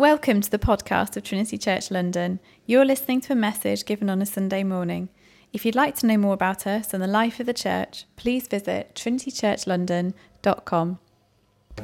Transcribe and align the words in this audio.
Welcome 0.00 0.40
to 0.40 0.50
the 0.50 0.58
podcast 0.58 1.18
of 1.18 1.24
Trinity 1.24 1.58
Church 1.58 1.90
London. 1.90 2.40
You're 2.64 2.86
listening 2.86 3.20
to 3.20 3.34
a 3.34 3.36
message 3.36 3.84
given 3.84 4.08
on 4.08 4.22
a 4.22 4.24
Sunday 4.24 4.64
morning. 4.64 5.10
If 5.52 5.66
you'd 5.66 5.74
like 5.74 5.94
to 5.96 6.06
know 6.06 6.16
more 6.16 6.32
about 6.32 6.66
us 6.66 6.94
and 6.94 7.02
the 7.02 7.06
life 7.06 7.38
of 7.38 7.44
the 7.44 7.52
church, 7.52 8.06
please 8.16 8.48
visit 8.48 8.94
trinitychurchlondon.com. 8.94 10.98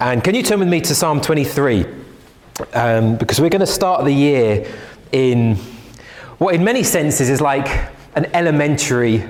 And 0.01 0.25
can 0.25 0.35
you 0.35 0.43
turn 0.43 0.61
with 0.61 0.69
me 0.69 0.81
to 0.81 0.95
Psalm 0.95 1.21
23? 1.21 1.85
Um, 2.73 3.17
because 3.17 3.39
we're 3.39 3.50
going 3.50 3.61
to 3.61 3.66
start 3.66 4.07
the 4.07 4.14
year 4.14 4.67
in 5.12 5.57
what, 6.39 6.55
in 6.55 6.64
many 6.64 6.85
senses, 6.85 7.29
is 7.29 7.43
like 7.43 7.69
an 8.14 8.30
elementary 8.33 9.29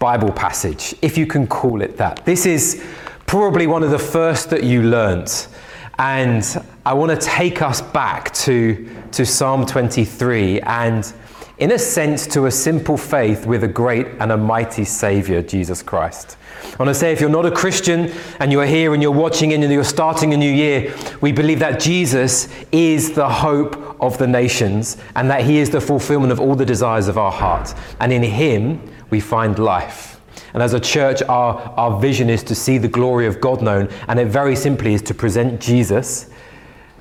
Bible 0.00 0.32
passage, 0.32 0.96
if 1.00 1.16
you 1.16 1.28
can 1.28 1.46
call 1.46 1.80
it 1.80 1.96
that. 1.98 2.24
This 2.24 2.44
is 2.44 2.84
probably 3.26 3.68
one 3.68 3.84
of 3.84 3.92
the 3.92 4.00
first 4.00 4.50
that 4.50 4.64
you 4.64 4.82
learnt. 4.82 5.46
And 6.00 6.64
I 6.86 6.94
want 6.94 7.10
to 7.10 7.26
take 7.26 7.60
us 7.60 7.82
back 7.82 8.32
to, 8.32 8.88
to 9.12 9.26
Psalm 9.26 9.66
23 9.66 10.62
and, 10.62 11.12
in 11.58 11.72
a 11.72 11.78
sense, 11.78 12.26
to 12.28 12.46
a 12.46 12.50
simple 12.50 12.96
faith 12.96 13.44
with 13.44 13.64
a 13.64 13.68
great 13.68 14.06
and 14.18 14.32
a 14.32 14.36
mighty 14.38 14.86
Saviour, 14.86 15.42
Jesus 15.42 15.82
Christ. 15.82 16.38
I 16.64 16.76
want 16.78 16.88
to 16.88 16.94
say 16.94 17.12
if 17.12 17.20
you're 17.20 17.28
not 17.28 17.44
a 17.44 17.50
Christian 17.50 18.10
and 18.38 18.50
you're 18.50 18.64
here 18.64 18.94
and 18.94 19.02
you're 19.02 19.12
watching 19.12 19.50
in 19.50 19.62
and 19.62 19.70
you're 19.70 19.84
starting 19.84 20.32
a 20.32 20.38
new 20.38 20.50
year, 20.50 20.94
we 21.20 21.32
believe 21.32 21.58
that 21.58 21.78
Jesus 21.78 22.48
is 22.72 23.12
the 23.12 23.28
hope 23.28 24.00
of 24.00 24.16
the 24.16 24.26
nations 24.26 24.96
and 25.16 25.28
that 25.30 25.44
he 25.44 25.58
is 25.58 25.68
the 25.68 25.82
fulfillment 25.82 26.32
of 26.32 26.40
all 26.40 26.54
the 26.54 26.64
desires 26.64 27.08
of 27.08 27.18
our 27.18 27.32
heart. 27.32 27.74
And 28.00 28.10
in 28.10 28.22
him, 28.22 28.80
we 29.10 29.20
find 29.20 29.58
life. 29.58 30.18
And 30.54 30.62
as 30.62 30.74
a 30.74 30.80
church, 30.80 31.22
our, 31.22 31.54
our 31.76 32.00
vision 32.00 32.28
is 32.28 32.42
to 32.44 32.54
see 32.54 32.78
the 32.78 32.88
glory 32.88 33.26
of 33.26 33.40
God 33.40 33.62
known, 33.62 33.88
and 34.08 34.18
it 34.18 34.26
very 34.26 34.56
simply 34.56 34.94
is 34.94 35.02
to 35.02 35.14
present 35.14 35.60
Jesus 35.60 36.30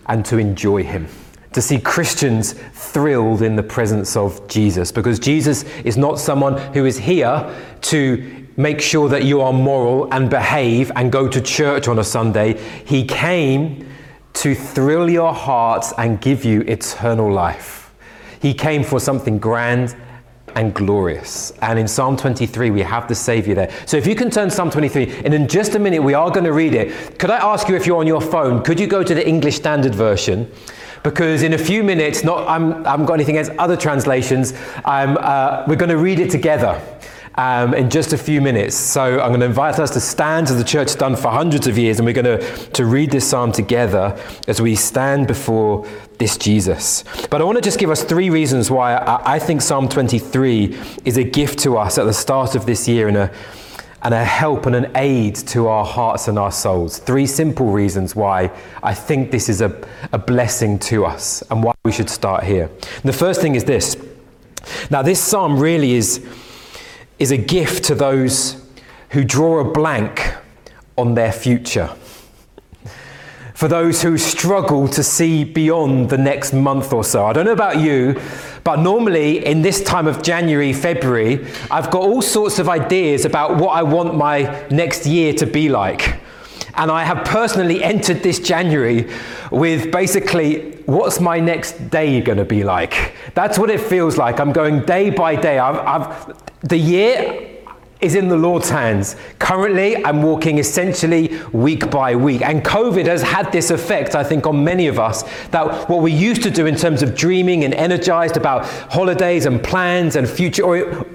and 0.08 0.26
to 0.26 0.38
enjoy 0.38 0.84
him. 0.84 1.08
To 1.54 1.62
see 1.62 1.80
Christians 1.80 2.54
thrilled 2.74 3.42
in 3.42 3.56
the 3.56 3.64
presence 3.64 4.16
of 4.16 4.48
Jesus, 4.48 4.92
because 4.92 5.20
Jesus 5.20 5.64
is 5.84 5.98
not 5.98 6.20
someone 6.20 6.58
who 6.74 6.86
is 6.86 6.98
here 6.98 7.56
to 7.82 8.48
make 8.56 8.82
sure 8.82 9.08
that 9.10 9.24
you 9.24 9.42
are 9.42 9.54
moral 9.54 10.14
and 10.14 10.30
behave 10.30 10.92
and 10.96 11.12
go 11.12 11.28
to 11.28 11.42
church 11.42 11.88
on 11.88 11.98
a 11.98 12.04
Sunday. 12.04 12.62
He 12.86 13.06
came 13.06 13.90
to 14.34 14.54
thrill 14.54 15.10
your 15.10 15.34
hearts 15.34 15.94
and 15.98 16.22
give 16.22 16.46
you 16.46 16.62
eternal 16.62 17.32
life. 17.32 17.94
He 18.42 18.54
came 18.54 18.84
for 18.84 19.00
something 19.00 19.40
grand 19.40 19.96
and 20.60 20.74
glorious. 20.74 21.52
And 21.62 21.80
in 21.80 21.88
Psalm 21.88 22.18
23, 22.18 22.70
we 22.70 22.82
have 22.82 23.08
the 23.08 23.16
Savior 23.16 23.56
there. 23.56 23.72
So 23.86 23.96
if 23.96 24.06
you 24.06 24.14
can 24.14 24.30
turn 24.30 24.50
Psalm 24.50 24.70
23, 24.70 25.22
and 25.24 25.34
in 25.34 25.48
just 25.48 25.74
a 25.76 25.80
minute, 25.80 26.04
we 26.04 26.14
are 26.14 26.30
going 26.30 26.44
to 26.44 26.52
read 26.52 26.74
it. 26.74 27.18
Could 27.18 27.30
I 27.30 27.38
ask 27.38 27.70
you 27.70 27.78
if 27.78 27.88
you're 27.88 28.00
on 28.00 28.08
your 28.08 28.20
phone, 28.20 28.62
could 28.62 28.78
you 28.78 28.86
go 28.86 29.02
to 29.02 29.16
the 29.16 29.26
English 29.26 29.56
Standard 29.56 29.96
Version? 29.96 30.52
Because 31.02 31.44
in 31.44 31.54
a 31.54 31.58
few 31.58 31.82
minutes, 31.82 32.26
not 32.26 32.46
I'm, 32.46 32.86
I 32.86 32.92
haven't 32.92 33.06
got 33.06 33.14
anything 33.14 33.38
against 33.38 33.58
other 33.58 33.78
translations, 33.78 34.52
uh, 34.84 35.64
we're 35.66 35.78
going 35.78 35.92
to 35.92 35.98
read 35.98 36.20
it 36.20 36.30
together 36.30 36.82
um, 37.36 37.74
in 37.74 37.90
just 37.90 38.12
a 38.12 38.18
few 38.18 38.42
minutes. 38.42 38.76
So 38.76 39.22
I'm 39.22 39.30
going 39.30 39.40
to 39.40 39.46
invite 39.46 39.80
us 39.80 39.92
to 39.92 40.02
stand 40.02 40.50
as 40.50 40.58
the 40.58 40.64
church 40.66 40.90
has 40.90 40.96
done 40.96 41.16
for 41.16 41.32
hundreds 41.32 41.68
of 41.68 41.78
years, 41.78 42.00
and 42.00 42.06
we're 42.06 42.22
going 42.22 42.38
to, 42.38 42.56
to 42.72 42.86
read 42.86 43.12
this 43.12 43.26
psalm 43.26 43.54
together 43.54 44.22
as 44.50 44.62
we 44.62 44.76
stand 44.76 45.26
before 45.26 45.88
this 46.20 46.38
Jesus. 46.38 47.04
But 47.30 47.42
I 47.42 47.44
want 47.46 47.58
to 47.58 47.62
just 47.62 47.80
give 47.80 47.90
us 47.90 48.04
three 48.04 48.30
reasons 48.30 48.70
why 48.70 48.96
I, 48.96 49.36
I 49.36 49.40
think 49.40 49.62
Psalm 49.62 49.90
23 49.90 50.78
is 51.06 51.18
a 51.18 51.24
gift 51.24 51.60
to 51.60 51.78
us 51.78 51.98
at 51.98 52.04
the 52.04 52.14
start 52.14 52.56
of 52.56 52.66
this 52.66 52.88
year 52.88 53.08
and 53.08 53.18
a, 53.18 53.32
and 54.04 54.14
a 54.14 54.24
help 54.24 54.66
and 54.66 54.76
an 54.76 54.92
aid 54.96 55.36
to 55.36 55.68
our 55.68 55.86
hearts 55.86 56.28
and 56.28 56.38
our 56.38 56.52
souls. 56.52 57.00
Three 57.00 57.26
simple 57.26 57.72
reasons 57.72 58.16
why 58.16 58.52
I 58.84 58.94
think 58.94 59.32
this 59.32 59.50
is 59.50 59.62
a, 59.62 59.82
a 60.12 60.18
blessing 60.18 60.78
to 60.80 61.06
us 61.06 61.42
and 61.50 61.64
why 61.64 61.74
we 61.84 61.92
should 61.92 62.10
start 62.10 62.44
here. 62.44 62.66
And 62.66 63.04
the 63.04 63.14
first 63.14 63.42
thing 63.42 63.56
is 63.56 63.64
this. 63.64 63.98
Now, 64.92 65.02
this 65.02 65.20
psalm 65.20 65.60
really 65.60 65.94
is 65.94 66.26
is 67.18 67.32
a 67.32 67.38
gift 67.38 67.84
to 67.84 67.96
those 67.96 68.66
who 69.10 69.24
draw 69.26 69.60
a 69.60 69.72
blank 69.72 70.36
on 70.98 71.16
their 71.16 71.34
future. 71.34 71.90
For 73.60 73.68
those 73.68 74.02
who 74.02 74.18
struggle 74.18 74.88
to 74.88 75.04
see 75.04 75.44
beyond 75.44 76.10
the 76.10 76.18
next 76.18 76.54
month 76.54 76.94
or 76.94 77.04
so. 77.04 77.26
I 77.26 77.34
don't 77.34 77.44
know 77.44 77.52
about 77.52 77.78
you, 77.82 78.18
but 78.64 78.80
normally 78.80 79.46
in 79.46 79.62
this 79.62 79.84
time 79.84 80.08
of 80.08 80.24
January, 80.24 80.72
February, 80.72 81.46
I've 81.70 81.92
got 81.92 82.04
all 82.04 82.22
sorts 82.22 82.60
of 82.60 82.70
ideas 82.70 83.26
about 83.26 83.58
what 83.58 83.72
I 83.72 83.84
want 83.84 84.16
my 84.16 84.66
next 84.70 85.06
year 85.06 85.34
to 85.34 85.46
be 85.46 85.68
like. 85.68 86.22
And 86.76 86.90
I 86.90 87.04
have 87.04 87.26
personally 87.26 87.84
entered 87.84 88.24
this 88.24 88.40
January 88.40 89.10
with 89.52 89.92
basically, 89.92 90.78
what's 90.86 91.20
my 91.20 91.42
next 91.42 91.90
day 91.90 92.22
going 92.22 92.38
to 92.38 92.46
be 92.46 92.64
like? 92.64 93.14
That's 93.34 93.60
what 93.60 93.70
it 93.70 93.82
feels 93.82 94.16
like. 94.16 94.40
I'm 94.40 94.54
going 94.54 94.86
day 94.86 95.10
by 95.10 95.36
day. 95.36 95.60
I've, 95.60 95.80
I've, 95.80 96.60
the 96.62 96.78
year 96.78 97.49
is 98.02 98.16
in 98.16 98.30
the 98.30 98.38
Lord's 98.38 98.70
hands. 98.70 99.16
Currently, 99.40 100.04
I'm 100.06 100.24
walking 100.24 100.58
essentially 100.58 101.38
week 101.52 101.90
by 101.92 102.16
week. 102.16 102.42
And 102.42 102.64
COVID 102.64 103.06
has 103.08 103.22
had 103.22 103.52
this 103.52 103.72
effect, 103.72 104.16
I 104.16 104.24
think, 104.24 104.48
on 104.48 104.64
many 104.64 104.88
of 104.88 105.00
us 105.00 105.24
that 105.50 105.90
what 105.90 106.02
we 106.02 106.14
used 106.14 106.42
to 106.44 106.52
do 106.52 106.66
in 106.66 106.76
terms 106.76 107.02
of 107.02 107.16
dreaming 107.16 107.66
and 107.66 107.74
energized 107.74 108.38
about 108.38 108.66
holidays 108.92 109.46
and 109.46 109.62
plans 109.62 110.16
and 110.16 110.30
future, 110.30 110.64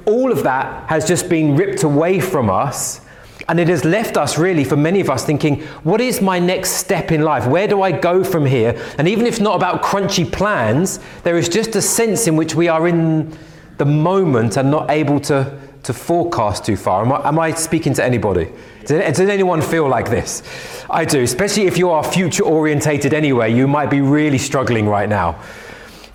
all 0.06 0.30
of 0.30 0.42
that 0.42 0.88
has 0.88 1.08
just 1.08 1.28
been 1.28 1.56
ripped 1.56 1.84
away 1.84 2.20
from 2.20 2.50
us 2.50 3.00
and 3.48 3.60
it 3.60 3.68
has 3.68 3.84
left 3.84 4.16
us, 4.16 4.38
really, 4.38 4.64
for 4.64 4.76
many 4.76 5.00
of 5.00 5.10
us, 5.10 5.24
thinking, 5.24 5.60
what 5.82 6.00
is 6.00 6.20
my 6.20 6.38
next 6.38 6.72
step 6.72 7.12
in 7.12 7.22
life? 7.22 7.46
Where 7.46 7.68
do 7.68 7.82
I 7.82 7.92
go 7.92 8.24
from 8.24 8.46
here? 8.46 8.80
And 8.96 9.06
even 9.06 9.26
if 9.26 9.40
not 9.40 9.56
about 9.56 9.82
crunchy 9.82 10.30
plans, 10.30 10.98
there 11.24 11.36
is 11.36 11.48
just 11.48 11.76
a 11.76 11.82
sense 11.82 12.26
in 12.26 12.36
which 12.36 12.54
we 12.54 12.68
are 12.68 12.88
in 12.88 13.36
the 13.76 13.84
moment 13.84 14.56
and 14.56 14.70
not 14.70 14.90
able 14.90 15.20
to, 15.20 15.58
to 15.84 15.92
forecast 15.92 16.64
too 16.64 16.76
far. 16.76 17.04
Am 17.04 17.12
I, 17.12 17.28
am 17.28 17.38
I 17.38 17.52
speaking 17.52 17.94
to 17.94 18.04
anybody? 18.04 18.50
Does, 18.86 19.16
does 19.16 19.28
anyone 19.28 19.62
feel 19.62 19.88
like 19.88 20.10
this? 20.10 20.42
I 20.90 21.04
do, 21.04 21.22
especially 21.22 21.66
if 21.66 21.78
you 21.78 21.90
are 21.90 22.02
future 22.02 22.44
orientated 22.44 23.14
anyway, 23.14 23.54
you 23.54 23.66
might 23.66 23.90
be 23.90 24.00
really 24.00 24.38
struggling 24.38 24.86
right 24.86 25.08
now. 25.08 25.38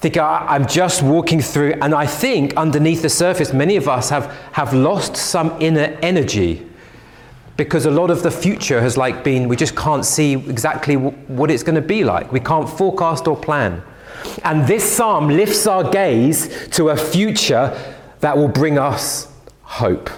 Think 0.02 0.18
I'm 0.18 0.66
just 0.66 1.04
walking 1.04 1.42
through, 1.42 1.74
and 1.82 1.94
I 1.94 2.06
think 2.06 2.56
underneath 2.56 3.02
the 3.02 3.10
surface, 3.10 3.52
many 3.52 3.76
of 3.76 3.90
us 3.90 4.10
have, 4.10 4.32
have 4.54 4.74
lost 4.74 5.18
some 5.18 5.56
inner 5.60 5.98
energy 6.02 6.66
because 7.58 7.86
a 7.86 7.92
lot 7.92 8.10
of 8.10 8.24
the 8.24 8.32
future 8.32 8.80
has 8.80 8.96
like 8.96 9.22
been 9.22 9.50
we 9.50 9.56
just 9.58 9.76
can't 9.76 10.06
see 10.06 10.32
exactly 10.32 10.96
w- 10.96 11.12
what 11.28 11.52
it's 11.52 11.62
going 11.62 11.76
to 11.76 11.82
be 11.82 12.06
like 12.06 12.32
we 12.32 12.40
can't 12.40 12.70
forecast 12.70 13.28
or 13.28 13.36
plan 13.36 13.84
and 14.46 14.66
this 14.66 14.90
psalm 14.90 15.28
lifts 15.28 15.68
our 15.68 15.84
gaze 15.92 16.70
to 16.70 16.88
a 16.88 16.96
future 16.96 17.78
that 18.22 18.38
will 18.38 18.48
bring 18.48 18.80
us 18.80 19.29
hope 19.70 20.10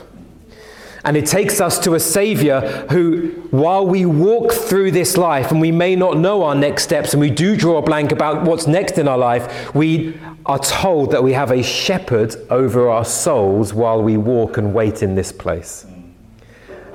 and 1.04 1.18
it 1.18 1.26
takes 1.26 1.60
us 1.60 1.80
to 1.80 1.96
a 1.96 2.00
Savior 2.00 2.62
who, 2.92 3.30
while 3.50 3.86
we 3.86 4.06
walk 4.06 4.52
through 4.52 4.92
this 4.92 5.18
life 5.18 5.52
and 5.52 5.60
we 5.60 5.72
may 5.72 5.96
not 5.96 6.18
know 6.18 6.44
our 6.44 6.56
next 6.56 6.84
steps 6.84 7.14
and 7.14 7.20
we 7.20 7.30
do 7.30 7.56
draw 7.56 7.78
a 7.78 7.82
blank 7.82 8.12
about 8.12 8.44
what's 8.44 8.68
next 8.68 8.98
in 8.98 9.08
our 9.08 9.18
life, 9.18 9.74
we 9.74 10.20
are 10.46 10.60
told 10.60 11.12
that 11.12 11.24
we 11.24 11.34
have 11.34 11.52
a 11.52 11.64
shepherd 11.64 12.36
over 12.52 12.90
our 12.90 13.06
souls 13.06 13.74
while 13.74 14.02
we 14.02 14.18
walk 14.18 14.58
and 14.58 14.74
wait 14.74 15.02
in 15.02 15.16
this 15.16 15.32
place. 15.32 15.86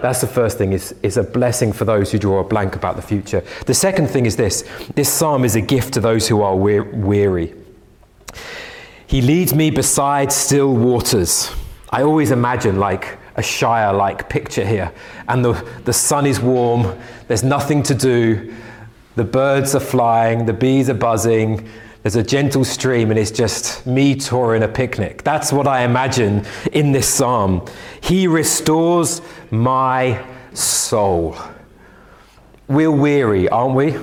That's 0.02 0.20
the 0.20 0.26
first 0.26 0.58
thing, 0.58 0.72
is, 0.72 0.94
is 1.02 1.16
a 1.16 1.22
blessing 1.22 1.72
for 1.72 1.84
those 1.84 2.12
who 2.12 2.18
draw 2.18 2.40
a 2.40 2.44
blank 2.44 2.76
about 2.76 2.96
the 2.96 3.02
future. 3.02 3.42
The 3.64 3.74
second 3.74 4.08
thing 4.08 4.26
is 4.26 4.36
this 4.36 4.62
this 4.94 5.12
psalm 5.12 5.44
is 5.44 5.56
a 5.56 5.60
gift 5.60 5.94
to 5.94 6.00
those 6.00 6.28
who 6.28 6.42
are 6.42 6.54
weary. 6.54 7.54
He 9.06 9.22
leads 9.22 9.54
me 9.54 9.70
beside 9.70 10.30
still 10.32 10.74
waters. 10.74 11.50
I 11.96 12.02
always 12.02 12.30
imagine 12.30 12.78
like 12.78 13.16
a 13.36 13.42
Shire 13.42 13.90
like 13.90 14.28
picture 14.28 14.66
here. 14.66 14.92
And 15.28 15.42
the, 15.42 15.52
the 15.86 15.94
sun 15.94 16.26
is 16.26 16.38
warm, 16.38 16.94
there's 17.26 17.42
nothing 17.42 17.82
to 17.84 17.94
do, 17.94 18.54
the 19.14 19.24
birds 19.24 19.74
are 19.74 19.80
flying, 19.80 20.44
the 20.44 20.52
bees 20.52 20.90
are 20.90 20.94
buzzing, 20.94 21.66
there's 22.02 22.16
a 22.16 22.22
gentle 22.22 22.66
stream, 22.66 23.10
and 23.10 23.18
it's 23.18 23.30
just 23.30 23.86
me 23.86 24.14
touring 24.14 24.62
a 24.62 24.68
picnic. 24.68 25.22
That's 25.22 25.54
what 25.54 25.66
I 25.66 25.84
imagine 25.84 26.44
in 26.72 26.92
this 26.92 27.08
psalm. 27.08 27.66
He 28.02 28.26
restores 28.26 29.22
my 29.50 30.22
soul. 30.52 31.34
We're 32.68 32.90
weary, 32.90 33.48
aren't 33.48 33.74
we? 33.74 33.96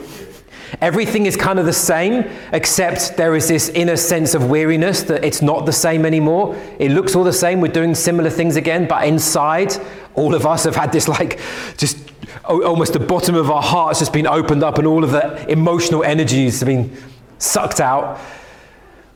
Everything 0.82 1.26
is 1.26 1.36
kind 1.36 1.60
of 1.60 1.66
the 1.66 1.74
same, 1.74 2.30
except 2.52 3.16
there 3.16 3.36
is 3.36 3.48
this 3.48 3.70
inner 3.70 3.96
sense 3.96 4.34
of 4.34 4.50
weariness 4.50 5.04
that 5.04 5.24
it's 5.24 5.42
not 5.42 5.66
the 5.66 5.72
same 5.72 6.06
anymore. 6.06 6.56
It 6.80 6.92
looks 6.92 7.16
all 7.16 7.24
the 7.24 7.34
same, 7.34 7.62
we're 7.62 7.72
doing 7.72 7.96
similar 7.96 8.30
things 8.30 8.56
again, 8.56 8.88
but 8.88 9.06
inside, 9.08 9.74
all 10.16 10.36
of 10.36 10.46
us 10.46 10.64
have 10.64 10.76
had 10.76 10.92
this 10.92 11.08
like 11.08 11.40
just 11.78 11.98
almost 12.44 12.94
the 12.94 13.00
bottom 13.00 13.36
of 13.36 13.50
our 13.50 13.62
hearts 13.62 14.00
just 14.00 14.14
been 14.14 14.28
opened 14.28 14.64
up, 14.64 14.78
and 14.78 14.88
all 14.88 15.04
of 15.04 15.12
the 15.12 15.50
emotional 15.50 16.04
energies 16.04 16.60
have 16.60 16.68
been 16.68 16.96
sucked 17.38 17.80
out. 17.80 18.20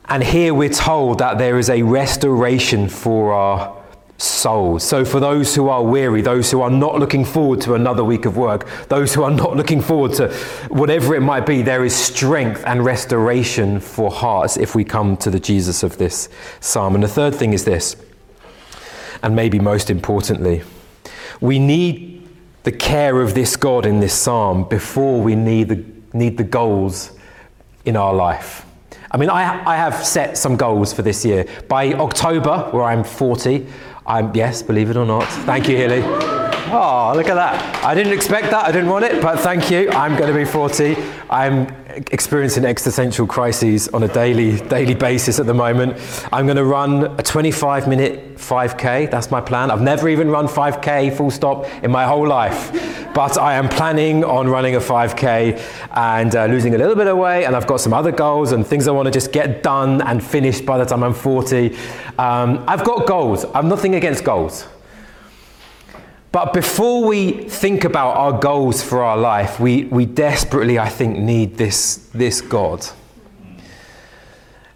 And 0.06 0.22
here 0.24 0.54
we're 0.54 0.70
told 0.70 1.18
that 1.18 1.36
there 1.36 1.58
is 1.58 1.68
a 1.68 1.82
restoration 1.82 2.88
for 2.88 3.32
our 3.32 3.77
souls. 4.18 4.82
So, 4.82 5.04
for 5.04 5.20
those 5.20 5.54
who 5.54 5.68
are 5.68 5.82
weary, 5.82 6.20
those 6.20 6.50
who 6.50 6.60
are 6.60 6.70
not 6.70 6.98
looking 6.98 7.24
forward 7.24 7.60
to 7.62 7.74
another 7.74 8.04
week 8.04 8.24
of 8.26 8.36
work, 8.36 8.68
those 8.88 9.14
who 9.14 9.22
are 9.22 9.30
not 9.30 9.56
looking 9.56 9.80
forward 9.80 10.12
to 10.14 10.32
whatever 10.68 11.14
it 11.14 11.20
might 11.20 11.46
be, 11.46 11.62
there 11.62 11.84
is 11.84 11.94
strength 11.94 12.62
and 12.66 12.84
restoration 12.84 13.80
for 13.80 14.10
hearts 14.10 14.56
if 14.56 14.74
we 14.74 14.84
come 14.84 15.16
to 15.18 15.30
the 15.30 15.40
Jesus 15.40 15.82
of 15.82 15.96
this 15.98 16.28
psalm. 16.60 16.94
And 16.94 17.02
the 17.02 17.08
third 17.08 17.34
thing 17.34 17.52
is 17.52 17.64
this, 17.64 17.96
and 19.22 19.34
maybe 19.34 19.60
most 19.60 19.88
importantly, 19.88 20.62
we 21.40 21.58
need 21.60 22.28
the 22.64 22.72
care 22.72 23.20
of 23.20 23.34
this 23.34 23.56
God 23.56 23.86
in 23.86 24.00
this 24.00 24.12
psalm 24.12 24.68
before 24.68 25.22
we 25.22 25.36
need 25.36 25.68
the, 25.68 25.84
need 26.12 26.36
the 26.36 26.44
goals 26.44 27.12
in 27.84 27.96
our 27.96 28.12
life. 28.12 28.66
I 29.10 29.16
mean, 29.16 29.30
I, 29.30 29.64
I 29.64 29.76
have 29.76 30.04
set 30.04 30.36
some 30.36 30.56
goals 30.56 30.92
for 30.92 31.00
this 31.00 31.24
year. 31.24 31.46
By 31.68 31.94
October, 31.94 32.68
where 32.72 32.84
I'm 32.84 33.04
40, 33.04 33.66
I'm, 34.08 34.34
yes, 34.34 34.62
believe 34.62 34.88
it 34.88 34.96
or 34.96 35.04
not. 35.04 35.28
Thank 35.44 35.68
you, 35.68 35.76
Hilly. 35.76 36.02
Oh, 36.70 37.12
look 37.14 37.28
at 37.28 37.34
that. 37.34 37.84
I 37.84 37.94
didn't 37.94 38.14
expect 38.14 38.50
that. 38.50 38.64
I 38.64 38.72
didn't 38.72 38.88
want 38.88 39.04
it, 39.04 39.20
but 39.20 39.38
thank 39.40 39.70
you. 39.70 39.90
I'm 39.90 40.16
going 40.16 40.32
to 40.32 40.38
be 40.38 40.46
40. 40.46 40.96
I'm 41.30 41.66
experiencing 42.10 42.64
existential 42.64 43.26
crises 43.26 43.88
on 43.88 44.02
a 44.02 44.08
daily 44.08 44.60
daily 44.68 44.94
basis 44.94 45.38
at 45.38 45.46
the 45.46 45.54
moment. 45.54 45.96
I'm 46.32 46.46
going 46.46 46.56
to 46.56 46.64
run 46.64 47.18
a 47.18 47.22
25 47.22 47.88
minute 47.88 48.36
5k. 48.36 49.10
That's 49.10 49.30
my 49.30 49.40
plan. 49.40 49.70
I've 49.70 49.80
never 49.80 50.08
even 50.08 50.30
run 50.30 50.46
5k 50.46 51.16
full 51.16 51.30
stop 51.30 51.66
in 51.82 51.90
my 51.90 52.06
whole 52.06 52.26
life, 52.26 52.72
but 53.14 53.36
I 53.38 53.54
am 53.54 53.68
planning 53.68 54.24
on 54.24 54.48
running 54.48 54.76
a 54.76 54.80
5k 54.80 55.60
and 55.92 56.34
uh, 56.34 56.46
losing 56.46 56.74
a 56.74 56.78
little 56.78 56.94
bit 56.94 57.06
of 57.06 57.18
weight. 57.18 57.44
And 57.44 57.56
I've 57.56 57.66
got 57.66 57.80
some 57.80 57.92
other 57.92 58.12
goals 58.12 58.52
and 58.52 58.66
things 58.66 58.88
I 58.88 58.92
want 58.92 59.06
to 59.06 59.12
just 59.12 59.32
get 59.32 59.62
done 59.62 60.00
and 60.02 60.22
finished 60.22 60.64
by 60.64 60.78
the 60.78 60.84
time 60.84 61.02
I'm 61.02 61.14
40. 61.14 61.76
Um, 62.18 62.64
I've 62.66 62.84
got 62.84 63.06
goals. 63.06 63.44
I'm 63.54 63.68
nothing 63.68 63.94
against 63.94 64.24
goals. 64.24 64.66
But 66.30 66.52
before 66.52 67.06
we 67.06 67.32
think 67.32 67.84
about 67.84 68.16
our 68.16 68.38
goals 68.38 68.82
for 68.82 69.02
our 69.02 69.16
life, 69.16 69.58
we, 69.58 69.84
we 69.84 70.04
desperately, 70.04 70.78
I 70.78 70.88
think, 70.88 71.18
need 71.18 71.56
this, 71.56 72.08
this 72.12 72.40
God. 72.40 72.86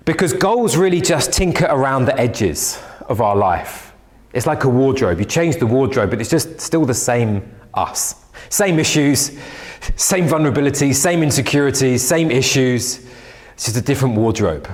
Because 0.04 0.32
goals 0.32 0.76
really 0.76 1.00
just 1.00 1.32
tinker 1.32 1.66
around 1.66 2.06
the 2.06 2.18
edges 2.18 2.82
of 3.08 3.20
our 3.20 3.36
life. 3.36 3.92
It's 4.32 4.46
like 4.46 4.64
a 4.64 4.68
wardrobe. 4.68 5.18
You 5.18 5.26
change 5.26 5.56
the 5.56 5.66
wardrobe, 5.66 6.10
but 6.10 6.20
it's 6.20 6.30
just 6.30 6.58
still 6.60 6.86
the 6.86 6.94
same 6.94 7.42
us. 7.74 8.24
Same 8.48 8.78
issues, 8.78 9.38
same 9.96 10.26
vulnerabilities, 10.26 10.94
same 10.94 11.22
insecurities, 11.22 12.02
same 12.02 12.30
issues. 12.30 13.04
It's 13.54 13.66
just 13.66 13.76
a 13.76 13.82
different 13.82 14.16
wardrobe. 14.16 14.66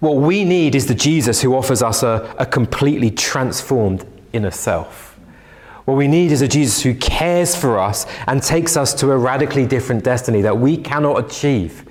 What 0.00 0.16
we 0.16 0.44
need 0.44 0.74
is 0.74 0.86
the 0.86 0.94
Jesus 0.94 1.40
who 1.42 1.54
offers 1.54 1.82
us 1.82 2.02
a, 2.02 2.34
a 2.38 2.46
completely 2.46 3.10
transformed 3.10 4.04
inner 4.32 4.50
self. 4.50 5.09
What 5.84 5.94
we 5.96 6.08
need 6.08 6.32
is 6.32 6.42
a 6.42 6.48
Jesus 6.48 6.82
who 6.82 6.94
cares 6.94 7.56
for 7.56 7.78
us 7.78 8.06
and 8.26 8.42
takes 8.42 8.76
us 8.76 8.94
to 8.94 9.10
a 9.10 9.16
radically 9.16 9.66
different 9.66 10.04
destiny 10.04 10.42
that 10.42 10.58
we 10.58 10.76
cannot 10.76 11.24
achieve. 11.24 11.86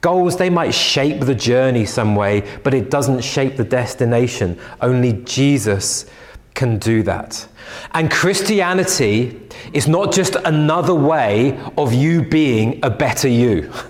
Goals, 0.00 0.36
they 0.36 0.48
might 0.50 0.72
shape 0.72 1.20
the 1.20 1.34
journey 1.34 1.84
some 1.84 2.16
way, 2.16 2.42
but 2.62 2.72
it 2.72 2.90
doesn't 2.90 3.22
shape 3.22 3.56
the 3.56 3.64
destination. 3.64 4.58
Only 4.80 5.12
Jesus 5.24 6.06
can 6.54 6.78
do 6.78 7.02
that. 7.02 7.46
And 7.92 8.10
Christianity 8.10 9.40
is 9.72 9.86
not 9.86 10.12
just 10.12 10.36
another 10.36 10.94
way 10.94 11.58
of 11.76 11.92
you 11.92 12.22
being 12.22 12.80
a 12.82 12.90
better 12.90 13.28
you. 13.28 13.72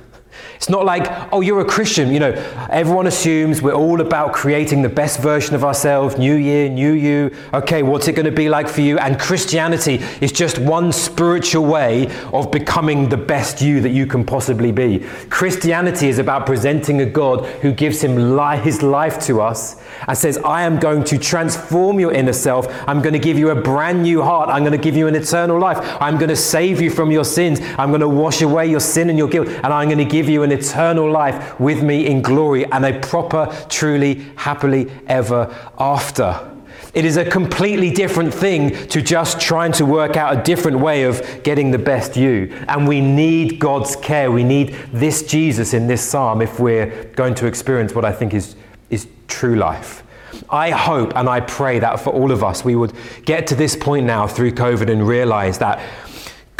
It's 0.60 0.68
not 0.68 0.84
like, 0.84 1.32
oh, 1.32 1.40
you're 1.40 1.60
a 1.60 1.64
Christian. 1.64 2.12
You 2.12 2.20
know, 2.20 2.66
everyone 2.68 3.06
assumes 3.06 3.62
we're 3.62 3.72
all 3.72 4.02
about 4.02 4.34
creating 4.34 4.82
the 4.82 4.90
best 4.90 5.18
version 5.18 5.54
of 5.54 5.64
ourselves, 5.64 6.18
new 6.18 6.34
year, 6.34 6.68
new 6.68 6.92
you. 6.92 7.34
Okay, 7.54 7.82
what's 7.82 8.08
it 8.08 8.12
going 8.12 8.26
to 8.26 8.30
be 8.30 8.50
like 8.50 8.68
for 8.68 8.82
you? 8.82 8.98
And 8.98 9.18
Christianity 9.18 10.02
is 10.20 10.32
just 10.32 10.58
one 10.58 10.92
spiritual 10.92 11.64
way 11.64 12.14
of 12.34 12.50
becoming 12.50 13.08
the 13.08 13.16
best 13.16 13.62
you 13.62 13.80
that 13.80 13.88
you 13.88 14.06
can 14.06 14.22
possibly 14.22 14.70
be. 14.70 14.98
Christianity 15.30 16.08
is 16.08 16.18
about 16.18 16.44
presenting 16.44 17.00
a 17.00 17.06
God 17.06 17.46
who 17.62 17.72
gives 17.72 18.04
him 18.04 18.36
li- 18.36 18.58
his 18.58 18.82
life 18.82 19.18
to 19.20 19.40
us 19.40 19.80
and 20.08 20.18
says, 20.18 20.36
I 20.44 20.64
am 20.64 20.78
going 20.78 21.04
to 21.04 21.16
transform 21.16 21.98
your 21.98 22.12
inner 22.12 22.34
self. 22.34 22.66
I'm 22.86 23.00
going 23.00 23.14
to 23.14 23.18
give 23.18 23.38
you 23.38 23.48
a 23.48 23.58
brand 23.58 24.02
new 24.02 24.20
heart. 24.20 24.50
I'm 24.50 24.62
going 24.62 24.72
to 24.72 24.78
give 24.78 24.94
you 24.94 25.06
an 25.06 25.14
eternal 25.14 25.58
life. 25.58 25.78
I'm 26.02 26.18
going 26.18 26.28
to 26.28 26.36
save 26.36 26.82
you 26.82 26.90
from 26.90 27.10
your 27.10 27.24
sins. 27.24 27.60
I'm 27.78 27.88
going 27.88 28.02
to 28.02 28.08
wash 28.10 28.42
away 28.42 28.68
your 28.68 28.80
sin 28.80 29.08
and 29.08 29.16
your 29.16 29.28
guilt. 29.28 29.48
And 29.48 29.66
I'm 29.66 29.88
going 29.88 29.96
to 29.96 30.04
give 30.04 30.28
you 30.28 30.42
an 30.42 30.49
an 30.50 30.58
eternal 30.58 31.10
life 31.10 31.58
with 31.60 31.82
me 31.82 32.06
in 32.06 32.22
glory 32.22 32.64
and 32.66 32.84
a 32.84 32.98
proper, 33.00 33.46
truly, 33.68 34.26
happily 34.36 34.90
ever 35.06 35.54
after. 35.78 36.46
It 36.92 37.04
is 37.04 37.16
a 37.16 37.24
completely 37.24 37.90
different 37.90 38.34
thing 38.34 38.70
to 38.88 39.00
just 39.00 39.40
trying 39.40 39.70
to 39.72 39.86
work 39.86 40.16
out 40.16 40.36
a 40.36 40.42
different 40.42 40.80
way 40.80 41.04
of 41.04 41.42
getting 41.44 41.70
the 41.70 41.78
best 41.78 42.16
you. 42.16 42.52
And 42.66 42.88
we 42.88 43.00
need 43.00 43.60
God's 43.60 43.94
care. 43.96 44.32
We 44.32 44.42
need 44.42 44.70
this 44.92 45.22
Jesus 45.22 45.72
in 45.72 45.86
this 45.86 46.02
psalm 46.02 46.42
if 46.42 46.58
we're 46.58 47.04
going 47.14 47.34
to 47.36 47.46
experience 47.46 47.94
what 47.94 48.04
I 48.04 48.12
think 48.12 48.34
is, 48.34 48.56
is 48.88 49.06
true 49.28 49.54
life. 49.54 50.02
I 50.48 50.70
hope 50.70 51.16
and 51.16 51.28
I 51.28 51.40
pray 51.40 51.78
that 51.78 52.00
for 52.00 52.10
all 52.10 52.32
of 52.32 52.42
us, 52.42 52.64
we 52.64 52.74
would 52.74 52.92
get 53.24 53.46
to 53.48 53.54
this 53.54 53.76
point 53.76 54.06
now 54.06 54.26
through 54.26 54.52
COVID 54.52 54.90
and 54.90 55.06
realize 55.06 55.58
that 55.58 55.80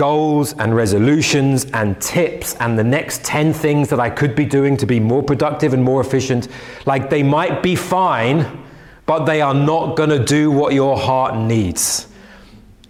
goals 0.01 0.55
and 0.55 0.75
resolutions 0.75 1.67
and 1.75 2.01
tips 2.01 2.55
and 2.55 2.79
the 2.79 2.83
next 2.83 3.23
10 3.23 3.53
things 3.53 3.91
that 3.91 4.01
I 4.01 4.09
could 4.09 4.35
be 4.35 4.47
doing 4.47 4.79
to 4.79 4.87
be 4.87 4.99
more 4.99 5.23
productive 5.23 5.75
and 5.75 5.85
more 5.85 6.01
efficient, 6.01 6.49
like 6.87 7.11
they 7.11 7.23
might 7.23 7.63
be 7.63 7.77
fine, 7.77 8.65
but 9.05 9.27
they 9.27 9.43
are 9.43 9.53
not 9.53 9.99
going 9.99 10.09
to 10.09 10.25
do 10.25 10.51
what 10.51 10.73
your 10.73 10.97
heart 10.97 11.37
needs. 11.37 12.07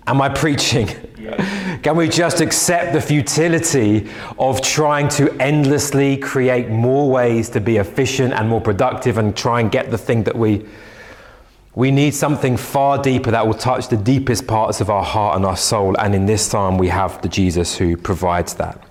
Am 0.07 0.21
I 0.21 0.29
preaching? 0.29 0.87
Can 1.83 1.97
we 1.97 2.09
just 2.09 2.41
accept 2.41 2.93
the 2.93 3.01
futility 3.01 4.09
of 4.39 4.63
trying 4.63 5.09
to 5.09 5.33
endlessly 5.43 6.17
create 6.17 6.69
more 6.69 7.11
ways 7.11 7.49
to 7.51 7.61
be 7.61 7.79
efficient 7.79 8.35
and 8.35 8.49
more 8.49 8.61
productive 8.61 9.19
and 9.19 9.37
try 9.37 9.59
and 9.59 9.73
get 9.73 9.91
the 9.91 9.99
thing 9.99 10.23
that 10.23 10.37
we 10.37 10.65
we 11.75 11.90
need 11.90 12.14
something 12.14 12.56
far 12.56 13.00
deeper 13.00 13.31
that 13.31 13.46
will 13.46 13.55
touch 13.55 13.88
the 13.88 13.96
deepest 13.96 14.46
parts 14.46 14.81
of 14.81 14.90
our 14.90 15.05
heart 15.05 15.37
and 15.37 15.46
our 15.46 15.56
soul. 15.56 15.96
And 15.99 16.14
in 16.14 16.26
this 16.26 16.44
psalm, 16.44 16.78
we 16.78 16.88
have 16.88 17.22
the 17.22 17.28
Jesus 17.28 17.76
who 17.76 17.96
provides 17.96 18.55
that. 18.55 18.82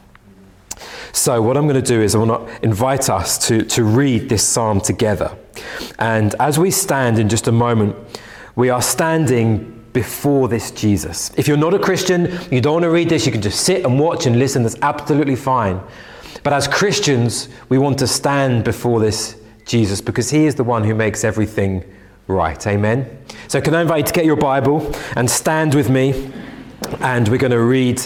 So, 1.12 1.42
what 1.42 1.58
I'm 1.58 1.68
going 1.68 1.82
to 1.82 1.88
do 1.88 2.02
is 2.02 2.16
I 2.16 2.20
want 2.20 2.48
to 2.48 2.64
invite 2.64 3.10
us 3.10 3.38
to, 3.48 3.64
to 3.64 3.84
read 3.84 4.30
this 4.30 4.44
psalm 4.44 4.80
together. 4.80 5.36
And 5.98 6.36
as 6.40 6.58
we 6.58 6.72
stand 6.72 7.20
in 7.20 7.28
just 7.28 7.48
a 7.48 7.52
moment, 7.52 7.96
we 8.56 8.70
are 8.70 8.82
standing 8.82 9.76
before 9.92 10.48
this 10.48 10.72
Jesus. 10.72 11.32
If 11.36 11.48
you're 11.48 11.58
not 11.58 11.74
a 11.74 11.80
Christian, 11.80 12.40
you 12.52 12.62
don't 12.62 12.74
want 12.74 12.84
to 12.84 12.92
read 12.92 13.10
this, 13.10 13.26
you 13.26 13.32
can 13.32 13.42
just 13.42 13.62
sit 13.62 13.84
and 13.84 14.00
watch 14.00 14.26
and 14.26 14.40
listen. 14.40 14.64
That's 14.64 14.78
absolutely 14.82 15.36
fine. 15.36 15.82
But 16.44 16.54
as 16.54 16.68
Christians, 16.68 17.50
we 17.68 17.78
want 17.78 18.00
to 18.00 18.08
stand 18.08 18.64
before 18.64 19.00
this 19.00 19.36
Jesus 19.66 20.00
because 20.00 20.30
he 20.30 20.46
is 20.46 20.56
the 20.56 20.64
one 20.64 20.84
who 20.84 20.96
makes 20.96 21.24
everything 21.24 21.84
right. 22.30 22.66
Amen. 22.68 23.18
So, 23.48 23.60
can 23.60 23.74
I 23.74 23.82
invite 23.82 24.00
you 24.00 24.08
to 24.08 24.14
get 24.14 24.26
your 24.26 24.38
Bible 24.38 24.96
and 25.16 25.30
stand 25.30 25.74
with 25.74 25.90
me? 25.90 26.32
And 27.02 27.28
we're 27.28 27.38
going 27.38 27.52
to 27.52 27.62
read 27.62 28.00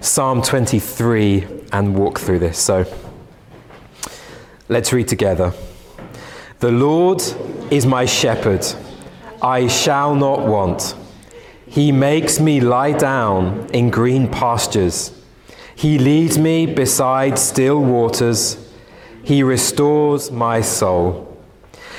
Psalm 0.00 0.42
23 0.42 1.46
and 1.72 1.96
walk 1.96 2.18
through 2.18 2.40
this. 2.40 2.58
So, 2.58 2.84
let's 4.68 4.92
read 4.92 5.08
together. 5.08 5.54
The 6.58 6.72
Lord 6.72 7.22
is 7.70 7.86
my 7.86 8.04
shepherd, 8.04 8.66
I 9.40 9.68
shall 9.68 10.14
not 10.14 10.46
want. 10.46 10.96
He 11.66 11.92
makes 11.92 12.40
me 12.40 12.60
lie 12.60 12.92
down 12.92 13.68
in 13.72 13.90
green 13.90 14.28
pastures. 14.28 15.12
He 15.76 15.98
leads 15.98 16.36
me 16.36 16.66
beside 16.66 17.38
still 17.38 17.80
waters. 17.80 18.56
He 19.22 19.44
restores 19.44 20.32
my 20.32 20.62
soul. 20.62 21.27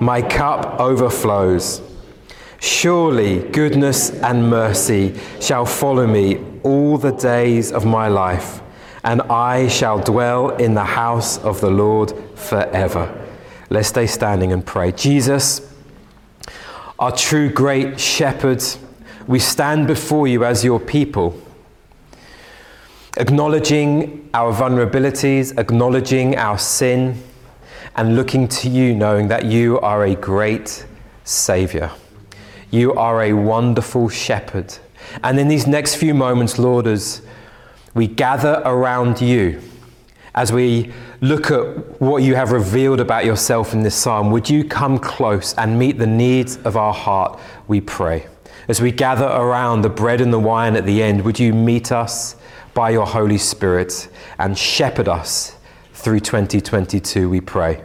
my 0.00 0.22
cup 0.22 0.80
overflows. 0.80 1.82
Surely 2.58 3.40
goodness 3.50 4.10
and 4.10 4.48
mercy 4.50 5.18
shall 5.40 5.64
follow 5.64 6.06
me 6.06 6.44
all 6.62 6.98
the 6.98 7.12
days 7.12 7.70
of 7.70 7.84
my 7.84 8.08
life, 8.08 8.60
and 9.04 9.22
I 9.22 9.68
shall 9.68 9.98
dwell 9.98 10.50
in 10.56 10.74
the 10.74 10.84
house 10.84 11.38
of 11.38 11.60
the 11.60 11.70
Lord 11.70 12.12
forever. 12.34 13.16
Let's 13.70 13.88
stay 13.88 14.06
standing 14.06 14.52
and 14.52 14.64
pray. 14.64 14.92
Jesus, 14.92 15.72
our 16.98 17.12
true 17.12 17.50
great 17.50 18.00
shepherd, 18.00 18.62
we 19.26 19.38
stand 19.38 19.86
before 19.86 20.26
you 20.26 20.44
as 20.44 20.64
your 20.64 20.80
people, 20.80 21.40
acknowledging 23.16 24.28
our 24.34 24.52
vulnerabilities, 24.52 25.56
acknowledging 25.58 26.36
our 26.36 26.58
sin, 26.58 27.22
and 27.96 28.16
looking 28.16 28.48
to 28.48 28.68
you, 28.68 28.94
knowing 28.94 29.28
that 29.28 29.44
you 29.44 29.80
are 29.80 30.04
a 30.04 30.14
great 30.14 30.86
Savior. 31.24 31.90
You 32.70 32.94
are 32.94 33.22
a 33.22 33.32
wonderful 33.32 34.08
shepherd. 34.08 34.74
And 35.22 35.38
in 35.38 35.48
these 35.48 35.66
next 35.66 35.96
few 35.96 36.14
moments, 36.14 36.58
Lord, 36.58 36.86
as 36.86 37.22
we 37.94 38.06
gather 38.06 38.62
around 38.64 39.20
you, 39.20 39.60
as 40.34 40.52
we 40.52 40.92
look 41.20 41.50
at 41.50 42.00
what 42.00 42.22
you 42.22 42.36
have 42.36 42.52
revealed 42.52 43.00
about 43.00 43.24
yourself 43.24 43.72
in 43.72 43.82
this 43.82 43.96
psalm, 43.96 44.30
would 44.30 44.48
you 44.48 44.64
come 44.64 44.98
close 44.98 45.54
and 45.54 45.78
meet 45.78 45.98
the 45.98 46.06
needs 46.06 46.56
of 46.58 46.76
our 46.76 46.94
heart, 46.94 47.40
we 47.66 47.80
pray. 47.80 48.26
As 48.68 48.80
we 48.80 48.92
gather 48.92 49.26
around 49.26 49.82
the 49.82 49.88
bread 49.88 50.20
and 50.20 50.32
the 50.32 50.38
wine 50.38 50.76
at 50.76 50.86
the 50.86 51.02
end, 51.02 51.24
would 51.24 51.40
you 51.40 51.52
meet 51.52 51.90
us 51.90 52.36
by 52.72 52.90
your 52.90 53.06
Holy 53.06 53.38
Spirit 53.38 54.08
and 54.38 54.56
shepherd 54.56 55.08
us 55.08 55.56
through 56.00 56.20
2022, 56.20 57.28
we 57.28 57.40
pray. 57.40 57.84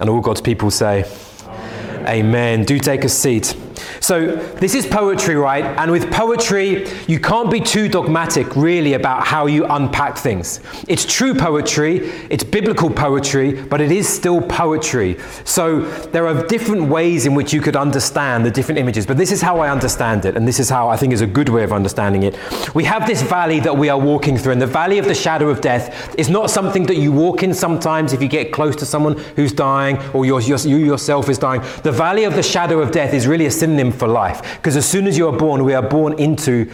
And 0.00 0.08
all 0.08 0.20
God's 0.20 0.40
people 0.40 0.70
say, 0.70 1.04
Amen. 1.44 2.06
Amen. 2.08 2.64
Do 2.64 2.78
take 2.78 3.04
a 3.04 3.08
seat. 3.08 3.54
So, 4.00 4.36
this 4.56 4.74
is 4.74 4.86
poetry, 4.86 5.34
right? 5.34 5.64
And 5.64 5.90
with 5.90 6.10
poetry, 6.10 6.88
you 7.06 7.20
can't 7.20 7.50
be 7.50 7.60
too 7.60 7.88
dogmatic, 7.88 8.56
really, 8.56 8.94
about 8.94 9.26
how 9.26 9.46
you 9.46 9.66
unpack 9.66 10.16
things. 10.16 10.60
It's 10.88 11.04
true 11.04 11.34
poetry, 11.34 12.10
it's 12.30 12.44
biblical 12.44 12.90
poetry, 12.90 13.62
but 13.62 13.80
it 13.80 13.90
is 13.90 14.08
still 14.08 14.40
poetry. 14.40 15.18
So, 15.44 15.80
there 16.12 16.26
are 16.26 16.46
different 16.46 16.88
ways 16.88 17.26
in 17.26 17.34
which 17.34 17.52
you 17.52 17.60
could 17.60 17.76
understand 17.76 18.44
the 18.46 18.50
different 18.50 18.78
images, 18.78 19.06
but 19.06 19.16
this 19.16 19.32
is 19.32 19.42
how 19.42 19.60
I 19.60 19.70
understand 19.70 20.24
it, 20.24 20.36
and 20.36 20.46
this 20.46 20.60
is 20.60 20.70
how 20.70 20.88
I 20.88 20.96
think 20.96 21.12
is 21.12 21.20
a 21.20 21.26
good 21.26 21.48
way 21.48 21.64
of 21.64 21.72
understanding 21.72 22.22
it. 22.22 22.38
We 22.74 22.84
have 22.84 23.06
this 23.06 23.22
valley 23.22 23.60
that 23.60 23.76
we 23.76 23.88
are 23.88 23.98
walking 23.98 24.36
through, 24.36 24.52
and 24.52 24.62
the 24.62 24.66
valley 24.66 24.98
of 24.98 25.06
the 25.06 25.14
shadow 25.14 25.48
of 25.48 25.60
death 25.60 26.14
is 26.18 26.28
not 26.28 26.50
something 26.50 26.86
that 26.86 26.96
you 26.96 27.12
walk 27.12 27.42
in 27.42 27.54
sometimes 27.54 28.12
if 28.12 28.22
you 28.22 28.28
get 28.28 28.52
close 28.52 28.76
to 28.76 28.86
someone 28.86 29.16
who's 29.36 29.52
dying 29.52 29.98
or 30.12 30.24
you 30.24 30.36
yourself 30.38 31.28
is 31.28 31.38
dying. 31.38 31.62
The 31.82 31.92
valley 31.92 32.24
of 32.24 32.34
the 32.34 32.42
shadow 32.42 32.80
of 32.80 32.90
death 32.90 33.12
is 33.14 33.26
really 33.26 33.46
a 33.46 33.50
synonym 33.66 33.90
for 33.90 34.06
life. 34.06 34.56
Because 34.56 34.76
as 34.76 34.88
soon 34.88 35.06
as 35.08 35.18
you 35.18 35.28
are 35.28 35.36
born, 35.36 35.64
we 35.64 35.74
are 35.74 35.82
born 35.82 36.18
into 36.18 36.70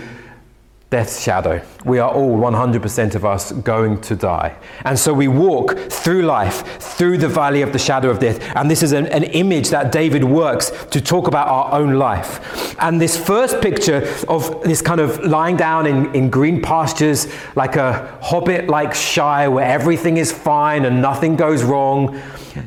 death's 0.91 1.23
shadow. 1.23 1.63
We 1.85 1.99
are 1.99 2.11
all, 2.11 2.39
100% 2.39 3.15
of 3.15 3.25
us, 3.25 3.53
going 3.53 4.01
to 4.03 4.15
die. 4.15 4.57
And 4.85 4.99
so 4.99 5.12
we 5.12 5.27
walk 5.29 5.77
through 5.91 6.23
life, 6.23 6.81
through 6.81 7.19
the 7.19 7.29
valley 7.29 7.62
of 7.62 7.73
the 7.73 7.79
shadow 7.79 8.11
of 8.11 8.21
death. 8.21 8.41
And 8.55 8.71
this 8.71 8.83
is 8.83 8.93
an, 8.93 9.07
an, 9.09 9.25
image 9.25 9.71
that 9.71 9.91
David 9.91 10.23
works 10.23 10.71
to 10.91 11.01
talk 11.01 11.27
about 11.27 11.49
our 11.49 11.73
own 11.73 11.95
life. 11.95 12.77
And 12.81 13.01
this 13.01 13.17
first 13.17 13.61
picture 13.61 14.09
of 14.29 14.62
this 14.62 14.83
kind 14.83 15.01
of 15.01 15.25
lying 15.25 15.57
down 15.57 15.87
in, 15.87 16.15
in 16.15 16.31
green 16.31 16.62
pastures, 16.62 17.27
like 17.57 17.77
a 17.77 18.19
hobbit 18.23 18.69
like 18.69 18.95
Shire, 18.95 19.51
where 19.51 19.67
everything 19.67 20.19
is 20.19 20.31
fine 20.31 20.85
and 20.85 21.03
nothing 21.03 21.35
goes 21.35 21.62
wrong, 21.62 22.21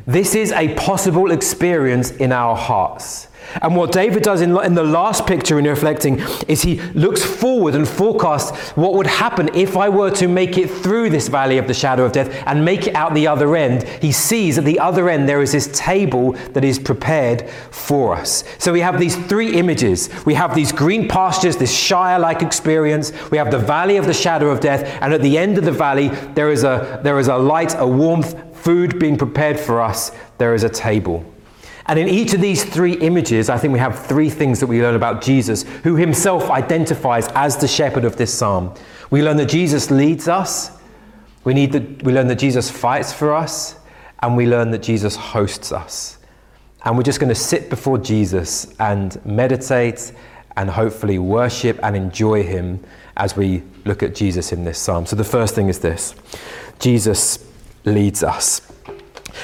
this 0.08 0.36
is 0.36 0.52
a 0.52 0.74
possible 0.76 1.32
experience 1.32 2.12
in 2.12 2.32
our 2.32 2.56
hearts. 2.56 3.28
And 3.62 3.76
what 3.76 3.92
David 3.92 4.24
does 4.24 4.42
in, 4.42 4.58
in 4.64 4.74
the 4.74 4.84
last 4.84 5.26
picture 5.26 5.58
in 5.60 5.66
reflecting 5.66 6.20
is 6.48 6.62
he 6.62 6.82
looks 6.94 7.24
forward 7.24 7.76
and 7.76 7.88
forecasts 7.88 8.72
what 8.72 8.94
would 8.96 9.05
happen 9.08 9.50
if 9.54 9.78
I 9.78 9.90
were 9.90 10.12
to 10.12 10.28
make 10.28 10.58
it 10.58 10.70
through 10.70 11.10
this 11.10 11.28
valley 11.28 11.58
of 11.58 11.68
the 11.68 11.74
shadow 11.74 12.06
of 12.06 12.12
death 12.12 12.44
and 12.46 12.64
make 12.64 12.88
it 12.88 12.96
out 12.96 13.14
the 13.14 13.28
other 13.28 13.56
end. 13.56 13.84
He 14.02 14.12
sees 14.12 14.58
at 14.58 14.66
the 14.66 14.80
other 14.80 15.10
end 15.10 15.28
there 15.28 15.42
is 15.42 15.52
this 15.52 15.68
table 15.74 16.34
that 16.54 16.64
is 16.64 16.80
prepared 16.80 17.50
for 17.72 18.16
us. 18.16 18.44
So 18.58 18.74
we 18.74 18.82
have 18.82 19.00
these 19.00 19.16
three 19.16 19.56
images. 19.56 20.10
We 20.26 20.34
have 20.36 20.56
these 20.56 20.72
green 20.72 21.08
pastures, 21.08 21.58
this 21.58 21.76
Shire 21.76 22.20
like 22.20 22.42
experience. 22.42 23.12
We 23.32 23.38
have 23.38 23.52
the 23.52 23.60
valley 23.60 23.98
of 23.98 24.06
the 24.06 24.14
shadow 24.14 24.50
of 24.50 24.60
death. 24.60 24.84
And 25.02 25.14
at 25.14 25.22
the 25.22 25.38
end 25.38 25.58
of 25.58 25.66
the 25.66 25.72
valley, 25.72 26.10
there 26.34 26.52
is 26.52 26.64
a, 26.64 27.00
there 27.04 27.20
is 27.20 27.28
a 27.28 27.38
light, 27.38 27.76
a 27.78 27.88
warmth, 27.88 28.36
food 28.58 29.00
being 29.00 29.18
prepared 29.18 29.60
for 29.60 29.82
us. 29.82 30.12
There 30.38 30.54
is 30.54 30.64
a 30.64 30.70
table. 30.70 31.26
And 31.88 32.00
in 32.00 32.10
each 32.10 32.34
of 32.34 32.42
these 32.42 32.64
three 32.64 32.94
images, 32.94 33.50
I 33.50 33.58
think 33.58 33.72
we 33.72 33.80
have 33.80 34.08
three 34.08 34.30
things 34.30 34.60
that 34.60 34.68
we 34.68 34.82
learn 34.82 34.96
about 34.96 35.22
Jesus, 35.22 35.64
who 35.84 35.96
himself 35.96 36.50
identifies 36.50 37.28
as 37.36 37.58
the 37.58 37.68
shepherd 37.68 38.06
of 38.06 38.18
this 38.18 38.34
psalm. 38.34 38.74
We 39.12 39.22
learn 39.22 39.38
that 39.38 39.50
Jesus 39.50 39.92
leads 39.92 40.28
us, 40.28 40.72
we, 41.44 41.54
need 41.54 41.72
that, 41.74 42.04
we 42.04 42.12
learn 42.12 42.28
that 42.28 42.40
Jesus 42.40 42.72
fights 42.72 43.14
for 43.14 43.36
us, 43.36 43.76
and 44.24 44.36
we 44.36 44.48
learn 44.48 44.72
that 44.72 44.82
Jesus 44.82 45.16
hosts 45.16 45.72
us. 45.72 46.18
And 46.84 46.98
we're 46.98 47.04
just 47.04 47.20
going 47.20 47.30
to 47.30 47.40
sit 47.40 47.70
before 47.70 48.00
Jesus 48.00 48.74
and 48.80 49.24
meditate 49.26 50.12
and 50.58 50.70
hopefully 50.70 51.20
worship 51.20 51.80
and 51.84 51.96
enjoy 51.96 52.44
him 52.44 52.84
as 53.18 53.36
we 53.36 53.62
look 53.86 54.02
at 54.02 54.16
Jesus 54.16 54.52
in 54.52 54.64
this 54.64 54.80
psalm. 54.80 55.06
So 55.06 55.16
the 55.16 55.24
first 55.24 55.54
thing 55.54 55.70
is 55.70 55.80
this 55.80 56.16
Jesus 56.80 57.46
leads 57.86 58.24
us. 58.24 58.75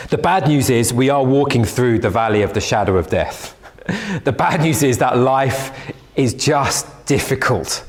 The 0.10 0.18
bad 0.18 0.48
news 0.48 0.70
is 0.70 0.94
we 0.94 1.10
are 1.10 1.24
walking 1.24 1.66
through 1.66 2.00
the 2.00 2.10
valley 2.10 2.42
of 2.42 2.54
the 2.54 2.62
shadow 2.62 2.98
of 2.98 3.10
death. 3.10 3.58
The 4.24 4.32
bad 4.32 4.62
news 4.62 4.84
is 4.84 5.00
that 5.00 5.18
life 5.18 5.94
is 6.16 6.34
just 6.34 6.86
difficult. 7.06 7.84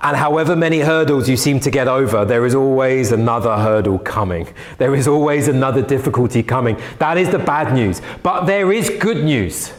And 0.00 0.16
however 0.16 0.54
many 0.54 0.80
hurdles 0.80 1.28
you 1.28 1.36
seem 1.36 1.60
to 1.60 1.70
get 1.70 1.88
over, 1.88 2.24
there 2.24 2.44
is 2.44 2.54
always 2.54 3.12
another 3.12 3.56
hurdle 3.56 3.98
coming. 3.98 4.52
There 4.76 4.94
is 4.94 5.08
always 5.08 5.48
another 5.48 5.82
difficulty 5.82 6.42
coming. 6.42 6.80
That 6.98 7.16
is 7.16 7.30
the 7.30 7.38
bad 7.38 7.72
news. 7.72 8.02
But 8.22 8.44
there 8.44 8.72
is 8.72 8.90
good 8.90 9.24
news 9.24 9.72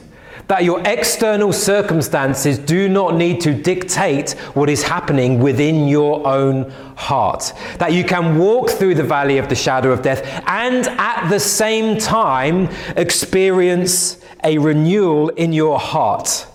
that 0.50 0.64
your 0.64 0.82
external 0.84 1.54
circumstances 1.54 2.58
do 2.58 2.90
not 2.90 3.16
need 3.16 3.40
to 3.40 3.54
dictate 3.54 4.32
what 4.56 4.68
is 4.68 4.82
happening 4.82 5.40
within 5.40 5.88
your 5.88 6.28
own 6.28 6.70
heart. 6.98 7.54
That 7.78 7.94
you 7.94 8.04
can 8.04 8.38
walk 8.40 8.72
through 8.72 8.96
the 8.96 9.04
valley 9.04 9.38
of 9.38 9.48
the 9.48 9.56
shadow 9.56 9.92
of 9.92 10.02
death 10.02 10.24
and 10.48 10.88
at 10.88 11.30
the 11.30 11.40
same 11.40 12.00
time 12.00 12.68
experience 12.98 14.18
a 14.44 14.58
renewal 14.58 15.30
in 15.30 15.54
your 15.54 15.80
heart. 15.80 16.48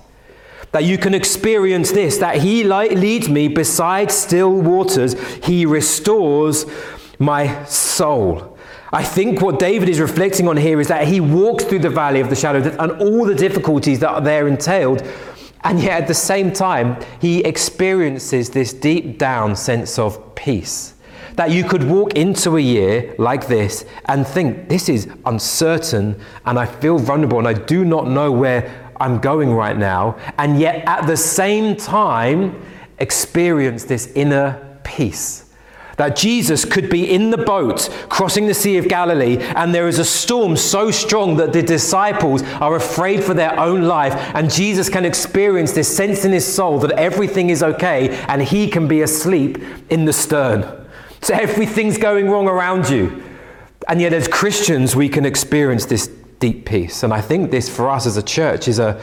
That 0.73 0.83
you 0.83 0.99
can 0.99 1.15
experience 1.15 1.93
this, 1.93 2.19
that 2.19 2.39
He 2.39 2.65
leads 2.65 3.29
me 3.29 3.47
beside 3.47 4.11
still 4.11 4.61
waters, 4.61 5.15
He 5.45 5.67
restores 5.67 6.67
my 7.21 7.65
soul. 7.67 8.54
I 8.95 9.03
think 9.03 9.41
what 9.41 9.59
David 9.59 9.89
is 9.89 9.99
reflecting 9.99 10.47
on 10.47 10.57
here 10.57 10.81
is 10.81 10.87
that 10.87 11.09
he 11.09 11.21
walks 11.21 11.65
through 11.65 11.81
the 11.81 11.91
valley 11.91 12.21
of 12.21 12.31
the 12.31 12.37
shadow 12.37 12.61
and 12.79 12.93
all 12.93 13.25
the 13.25 13.35
difficulties 13.35 13.99
that 13.99 14.09
are 14.09 14.21
there 14.21 14.47
entailed. 14.47 15.03
And 15.65 15.81
yet 15.81 16.03
at 16.03 16.07
the 16.07 16.15
same 16.15 16.53
time, 16.53 17.05
he 17.21 17.41
experiences 17.41 18.51
this 18.51 18.73
deep 18.73 19.19
down 19.19 19.57
sense 19.57 19.99
of 19.99 20.37
peace. 20.37 20.95
That 21.35 21.51
you 21.51 21.65
could 21.65 21.83
walk 21.83 22.15
into 22.15 22.57
a 22.57 22.61
year 22.61 23.17
like 23.19 23.49
this 23.49 23.85
and 24.05 24.25
think, 24.25 24.69
this 24.69 24.89
is 24.89 25.09
uncertain 25.27 26.15
and 26.47 26.57
I 26.57 26.65
feel 26.65 26.97
vulnerable 26.97 27.41
and 27.41 27.49
I 27.49 27.55
do 27.55 27.85
not 27.85 28.07
know 28.07 28.31
where 28.31 28.93
I'm 29.01 29.19
going 29.19 29.51
right 29.51 29.77
now. 29.77 30.17
And 30.39 30.61
yet 30.61 30.85
at 30.87 31.09
the 31.09 31.17
same 31.17 31.75
time, 31.75 32.63
experience 33.01 33.83
this 33.83 34.07
inner 34.15 34.79
peace 34.85 35.44
that 35.97 36.17
Jesus 36.17 36.65
could 36.65 36.91
be 36.91 37.11
in 37.11 37.31
the 37.31 37.39
boat 37.39 37.89
crossing 38.09 38.47
the 38.47 38.55
Sea 38.55 38.77
of 38.77 38.89
Galilee, 38.89 39.39
and 39.39 39.75
there 39.75 39.89
is 39.89 39.99
a 39.99 40.05
storm 40.05 40.57
so 40.57 40.91
strong 40.91 41.37
that 41.37 41.53
the 41.53 41.63
disciples 41.63 42.43
are 42.43 42.77
afraid 42.77 43.23
for 43.23 43.35
their 43.35 43.59
own 43.59 43.83
life, 43.83 44.15
and 44.35 44.51
Jesus 44.51 44.89
can 44.89 45.05
experience 45.05 45.73
this 45.73 45.95
sense 45.95 46.25
in 46.25 46.33
his 46.33 46.47
soul 46.47 46.79
that 46.81 46.93
everything 46.93 47.51
is 47.51 47.63
okay, 47.63 48.11
and 48.29 48.43
he 48.43 48.69
can 48.69 48.89
be 48.89 49.03
asleep 49.03 49.59
in 49.91 50.05
the 50.05 50.13
stern. 50.13 50.87
So 51.21 51.35
everything's 51.35 51.97
going 51.97 52.29
wrong 52.29 52.49
around 52.49 52.91
you. 52.91 53.23
And 53.89 54.01
yet, 54.01 54.13
as 54.13 54.29
Christians, 54.29 54.95
we 54.95 55.09
can 55.09 55.25
experience 55.25 55.87
this 55.87 56.09
deep 56.39 56.67
peace. 56.67 57.03
And 57.03 57.13
I 57.13 57.21
think 57.21 57.51
this 57.51 57.75
for 57.75 57.89
us 57.89 58.07
as 58.07 58.17
a 58.17 58.23
church 58.23 58.69
is, 58.69 58.79
a, 58.79 59.01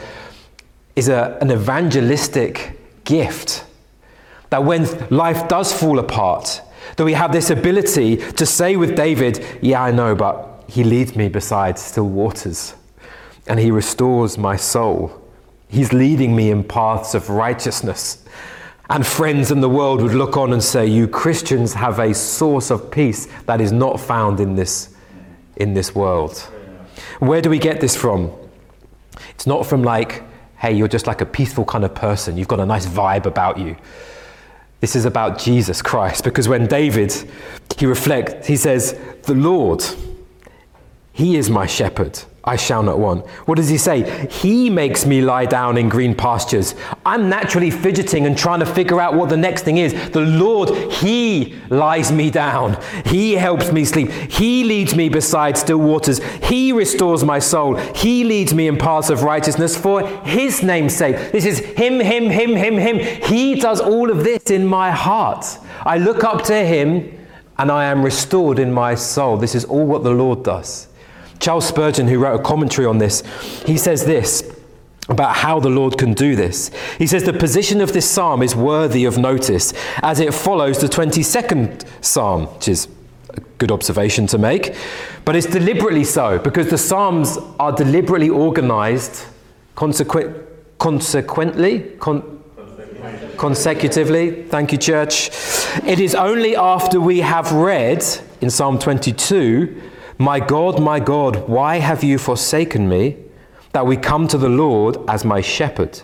is 0.94 1.08
a, 1.08 1.38
an 1.40 1.50
evangelistic 1.50 2.78
gift. 3.04 3.64
That 4.50 4.64
when 4.64 4.86
life 5.08 5.48
does 5.48 5.72
fall 5.72 5.98
apart, 5.98 6.60
that 6.96 7.04
we 7.04 7.12
have 7.14 7.32
this 7.32 7.50
ability 7.50 8.16
to 8.16 8.46
say 8.46 8.76
with 8.76 8.96
David, 8.96 9.44
Yeah, 9.60 9.82
I 9.82 9.90
know, 9.90 10.14
but 10.14 10.64
he 10.68 10.84
leads 10.84 11.16
me 11.16 11.28
beside 11.28 11.78
still 11.78 12.08
waters 12.08 12.74
and 13.46 13.58
he 13.58 13.70
restores 13.70 14.38
my 14.38 14.56
soul. 14.56 15.20
He's 15.68 15.92
leading 15.92 16.36
me 16.36 16.50
in 16.50 16.64
paths 16.64 17.14
of 17.14 17.28
righteousness. 17.30 18.24
And 18.90 19.06
friends 19.06 19.50
in 19.50 19.60
the 19.60 19.68
world 19.68 20.02
would 20.02 20.14
look 20.14 20.36
on 20.36 20.52
and 20.52 20.62
say, 20.62 20.86
You 20.86 21.08
Christians 21.08 21.72
have 21.74 21.98
a 21.98 22.14
source 22.14 22.70
of 22.70 22.90
peace 22.90 23.26
that 23.46 23.60
is 23.60 23.72
not 23.72 23.98
found 23.98 24.38
in 24.38 24.54
this, 24.54 24.94
in 25.56 25.72
this 25.72 25.94
world. 25.94 26.38
Where 27.18 27.40
do 27.40 27.48
we 27.48 27.58
get 27.58 27.80
this 27.80 27.96
from? 27.96 28.30
It's 29.30 29.46
not 29.46 29.66
from 29.66 29.82
like, 29.82 30.22
hey, 30.58 30.72
you're 30.72 30.88
just 30.88 31.06
like 31.06 31.20
a 31.20 31.26
peaceful 31.26 31.64
kind 31.64 31.84
of 31.84 31.94
person. 31.94 32.36
You've 32.36 32.48
got 32.48 32.60
a 32.60 32.66
nice 32.66 32.86
vibe 32.86 33.26
about 33.26 33.58
you. 33.58 33.76
This 34.82 34.96
is 34.96 35.04
about 35.04 35.38
Jesus 35.38 35.80
Christ 35.80 36.24
because 36.24 36.48
when 36.48 36.66
David 36.66 37.14
he 37.78 37.86
reflects, 37.86 38.48
he 38.48 38.56
says, 38.56 38.98
"The 39.22 39.34
Lord, 39.34 39.84
he 41.12 41.36
is 41.36 41.48
my 41.48 41.66
shepherd. 41.66 42.18
I 42.44 42.56
shall 42.56 42.82
not 42.82 42.98
want. 42.98 43.24
What 43.46 43.54
does 43.54 43.68
he 43.68 43.78
say? 43.78 44.26
He 44.28 44.68
makes 44.68 45.06
me 45.06 45.22
lie 45.22 45.46
down 45.46 45.78
in 45.78 45.88
green 45.88 46.12
pastures. 46.12 46.74
I'm 47.06 47.28
naturally 47.28 47.70
fidgeting 47.70 48.26
and 48.26 48.36
trying 48.36 48.58
to 48.60 48.66
figure 48.66 49.00
out 49.00 49.14
what 49.14 49.28
the 49.28 49.36
next 49.36 49.62
thing 49.62 49.76
is. 49.76 49.92
The 50.10 50.22
Lord, 50.22 50.70
He 50.92 51.56
lies 51.70 52.10
me 52.10 52.30
down. 52.32 52.82
He 53.06 53.34
helps 53.34 53.70
me 53.70 53.84
sleep. 53.84 54.10
He 54.10 54.64
leads 54.64 54.96
me 54.96 55.08
beside 55.08 55.56
still 55.56 55.78
waters. 55.78 56.18
He 56.42 56.72
restores 56.72 57.22
my 57.22 57.38
soul. 57.38 57.76
He 57.76 58.24
leads 58.24 58.52
me 58.52 58.66
in 58.66 58.76
paths 58.76 59.08
of 59.10 59.22
righteousness 59.22 59.76
for 59.76 60.04
His 60.24 60.64
name's 60.64 60.96
sake. 60.96 61.30
This 61.30 61.44
is 61.44 61.60
Him, 61.60 62.00
Him, 62.00 62.28
Him, 62.28 62.56
Him, 62.56 62.76
Him. 62.76 62.98
He 62.98 63.54
does 63.54 63.80
all 63.80 64.10
of 64.10 64.24
this 64.24 64.50
in 64.50 64.66
my 64.66 64.90
heart. 64.90 65.46
I 65.86 65.98
look 65.98 66.24
up 66.24 66.42
to 66.46 66.54
Him 66.54 67.20
and 67.56 67.70
I 67.70 67.84
am 67.84 68.02
restored 68.04 68.58
in 68.58 68.72
my 68.72 68.96
soul. 68.96 69.36
This 69.36 69.54
is 69.54 69.64
all 69.64 69.86
what 69.86 70.02
the 70.02 70.10
Lord 70.10 70.42
does. 70.42 70.88
Charles 71.42 71.66
Spurgeon, 71.66 72.06
who 72.06 72.20
wrote 72.20 72.40
a 72.40 72.42
commentary 72.42 72.86
on 72.86 72.98
this, 72.98 73.22
he 73.66 73.76
says 73.76 74.06
this 74.06 74.48
about 75.08 75.34
how 75.34 75.58
the 75.58 75.68
Lord 75.68 75.98
can 75.98 76.14
do 76.14 76.36
this. 76.36 76.70
He 76.98 77.08
says 77.08 77.24
the 77.24 77.32
position 77.32 77.80
of 77.80 77.92
this 77.92 78.08
psalm 78.08 78.44
is 78.44 78.54
worthy 78.54 79.04
of 79.04 79.18
notice 79.18 79.74
as 80.02 80.20
it 80.20 80.32
follows 80.32 80.78
the 80.78 80.86
22nd 80.86 81.84
psalm, 82.00 82.46
which 82.46 82.68
is 82.68 82.86
a 83.30 83.40
good 83.58 83.72
observation 83.72 84.28
to 84.28 84.38
make, 84.38 84.76
but 85.24 85.34
it's 85.34 85.48
deliberately 85.48 86.04
so 86.04 86.38
because 86.38 86.70
the 86.70 86.78
psalms 86.78 87.36
are 87.58 87.72
deliberately 87.72 88.28
organized 88.28 89.24
consequent, 89.74 90.36
consequently, 90.78 91.80
con, 91.98 92.40
consecutively. 93.36 94.44
Thank 94.44 94.70
you, 94.70 94.78
church. 94.78 95.30
It 95.84 95.98
is 95.98 96.14
only 96.14 96.54
after 96.54 97.00
we 97.00 97.18
have 97.18 97.50
read 97.50 98.04
in 98.40 98.48
Psalm 98.48 98.78
22 98.78 99.90
my 100.22 100.38
God, 100.38 100.80
my 100.80 101.00
God, 101.00 101.48
why 101.48 101.78
have 101.78 102.04
you 102.04 102.16
forsaken 102.16 102.88
me? 102.88 103.16
That 103.72 103.86
we 103.86 103.96
come 103.96 104.28
to 104.28 104.38
the 104.38 104.48
Lord 104.48 104.96
as 105.08 105.24
my 105.24 105.40
shepherd. 105.40 106.00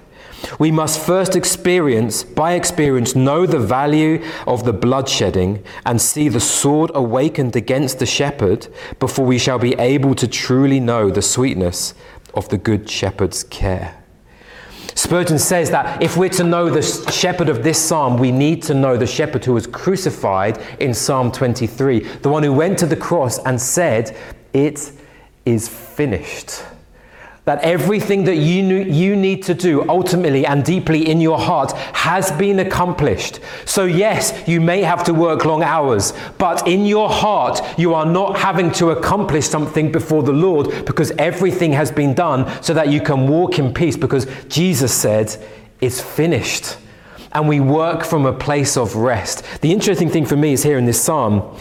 We 0.59 0.73
must 0.73 0.99
first 0.99 1.37
experience, 1.37 2.25
by 2.25 2.55
experience, 2.55 3.15
know 3.15 3.47
the 3.47 3.61
value 3.61 4.25
of 4.47 4.65
the 4.65 4.75
bloodshedding 4.75 5.63
and 5.87 6.01
see 6.01 6.29
the 6.29 6.41
sword 6.41 6.91
awakened 6.95 7.55
against 7.55 8.01
the 8.01 8.07
shepherd 8.07 8.67
before 8.99 9.25
we 9.25 9.39
shall 9.39 9.59
be 9.59 9.75
able 9.75 10.17
to 10.17 10.27
truly 10.27 10.81
know 10.81 11.11
the 11.11 11.23
sweetness 11.23 11.95
of 12.35 12.49
the 12.49 12.59
good 12.59 12.91
shepherd's 12.91 13.45
care. 13.45 13.98
Spurgeon 14.95 15.38
says 15.38 15.71
that 15.71 16.02
if 16.02 16.16
we're 16.16 16.28
to 16.30 16.45
know 16.45 16.71
the 16.71 16.83
shepherd 17.11 17.49
of 17.49 17.62
this 17.62 17.78
psalm, 17.78 18.18
we 18.18 18.33
need 18.33 18.62
to 18.64 18.75
know 18.75 18.97
the 18.97 19.07
shepherd 19.07 19.45
who 19.45 19.54
was 19.54 19.66
crucified 19.66 20.61
in 20.80 20.92
Psalm 20.95 21.30
23, 21.30 22.00
the 22.00 22.28
one 22.28 22.42
who 22.42 22.52
went 22.52 22.78
to 22.78 22.87
the 22.87 22.97
cross 22.97 23.38
and 23.40 23.61
said, 23.61 24.16
It 24.52 24.92
is 25.45 25.68
finished 25.68 26.62
that 27.49 27.62
everything 27.62 28.25
that 28.25 28.37
you, 28.37 28.62
you 28.62 29.17
need 29.17 29.43
to 29.43 29.55
do 29.55 29.83
ultimately 29.88 30.45
and 30.45 30.62
deeply 30.62 31.09
in 31.09 31.19
your 31.19 31.38
heart 31.38 31.73
has 31.95 32.31
been 32.33 32.59
accomplished. 32.59 33.40
So, 33.64 33.87
yes, 33.87 34.47
you 34.47 34.61
may 34.61 34.83
have 34.83 35.02
to 35.05 35.14
work 35.14 35.47
long 35.47 35.62
hours, 35.62 36.12
but 36.37 36.69
in 36.69 36.85
your 36.85 37.09
heart, 37.09 37.62
you 37.78 37.95
are 37.95 38.05
not 38.05 38.37
having 38.37 38.71
to 38.73 38.90
accomplish 38.90 39.47
something 39.47 39.90
before 39.90 40.23
the 40.23 40.31
Lord 40.31 40.85
because 40.85 41.11
everything 41.12 41.73
has 41.73 41.90
been 41.90 42.12
done 42.12 42.62
so 42.62 42.75
that 42.75 42.90
you 42.90 43.00
can 43.00 43.26
walk 43.26 43.59
in 43.59 43.73
peace 43.73 43.97
because 43.97 44.26
Jesus 44.50 44.93
said, 44.93 45.35
It's 45.81 46.02
finished. 46.02 46.76
And 47.33 47.49
we 47.49 47.61
work 47.61 48.05
from 48.05 48.26
a 48.26 48.33
place 48.35 48.76
of 48.76 48.95
rest. 48.95 49.43
The 49.62 49.73
interesting 49.73 50.11
thing 50.11 50.26
for 50.26 50.37
me 50.37 50.52
is 50.52 50.64
here 50.64 50.76
in 50.76 50.85
this 50.85 51.00
psalm 51.00 51.59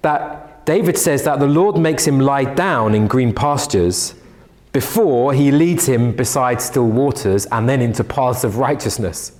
that 0.00 0.64
David 0.64 0.96
says 0.96 1.24
that 1.24 1.38
the 1.38 1.46
Lord 1.46 1.76
makes 1.76 2.06
him 2.06 2.18
lie 2.18 2.44
down 2.44 2.94
in 2.94 3.06
green 3.06 3.34
pastures 3.34 4.14
before 4.72 5.32
he 5.32 5.50
leads 5.50 5.86
him 5.86 6.12
beside 6.12 6.60
still 6.60 6.86
waters 6.86 7.46
and 7.46 7.68
then 7.68 7.80
into 7.80 8.04
paths 8.04 8.44
of 8.44 8.58
righteousness. 8.58 9.32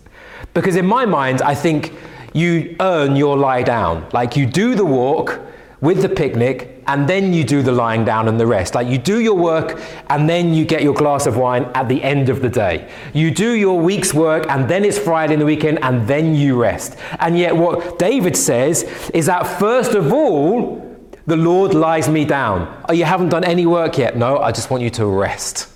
Because 0.54 0.76
in 0.76 0.86
my 0.86 1.04
mind, 1.04 1.42
I 1.42 1.54
think 1.54 1.94
you 2.32 2.76
earn 2.80 3.16
your 3.16 3.36
lie 3.36 3.62
down. 3.62 4.06
Like 4.12 4.36
you 4.36 4.46
do 4.46 4.74
the 4.74 4.84
walk 4.84 5.40
with 5.80 6.02
the 6.02 6.08
picnic 6.08 6.82
and 6.88 7.08
then 7.08 7.32
you 7.32 7.44
do 7.44 7.62
the 7.62 7.70
lying 7.70 8.04
down 8.04 8.28
and 8.28 8.40
the 8.40 8.46
rest. 8.46 8.74
Like 8.74 8.88
you 8.88 8.98
do 8.98 9.20
your 9.20 9.36
work 9.36 9.80
and 10.08 10.28
then 10.28 10.54
you 10.54 10.64
get 10.64 10.82
your 10.82 10.94
glass 10.94 11.26
of 11.26 11.36
wine 11.36 11.64
at 11.74 11.88
the 11.88 12.02
end 12.02 12.28
of 12.28 12.40
the 12.42 12.48
day. 12.48 12.90
You 13.12 13.30
do 13.30 13.52
your 13.52 13.78
week's 13.78 14.14
work 14.14 14.46
and 14.48 14.68
then 14.68 14.84
it's 14.84 14.98
Friday 14.98 15.34
in 15.34 15.38
the 15.38 15.46
weekend 15.46 15.78
and 15.82 16.08
then 16.08 16.34
you 16.34 16.60
rest. 16.60 16.96
And 17.20 17.38
yet, 17.38 17.54
what 17.54 17.98
David 17.98 18.36
says 18.36 18.84
is 19.14 19.26
that 19.26 19.44
first 19.58 19.94
of 19.94 20.12
all, 20.12 20.87
the 21.28 21.36
Lord 21.36 21.74
lies 21.74 22.08
me 22.08 22.24
down. 22.24 22.82
Oh, 22.88 22.94
you 22.94 23.04
haven't 23.04 23.28
done 23.28 23.44
any 23.44 23.66
work 23.66 23.98
yet? 23.98 24.16
No, 24.16 24.38
I 24.38 24.50
just 24.50 24.70
want 24.70 24.82
you 24.82 24.88
to 24.90 25.04
rest. 25.04 25.68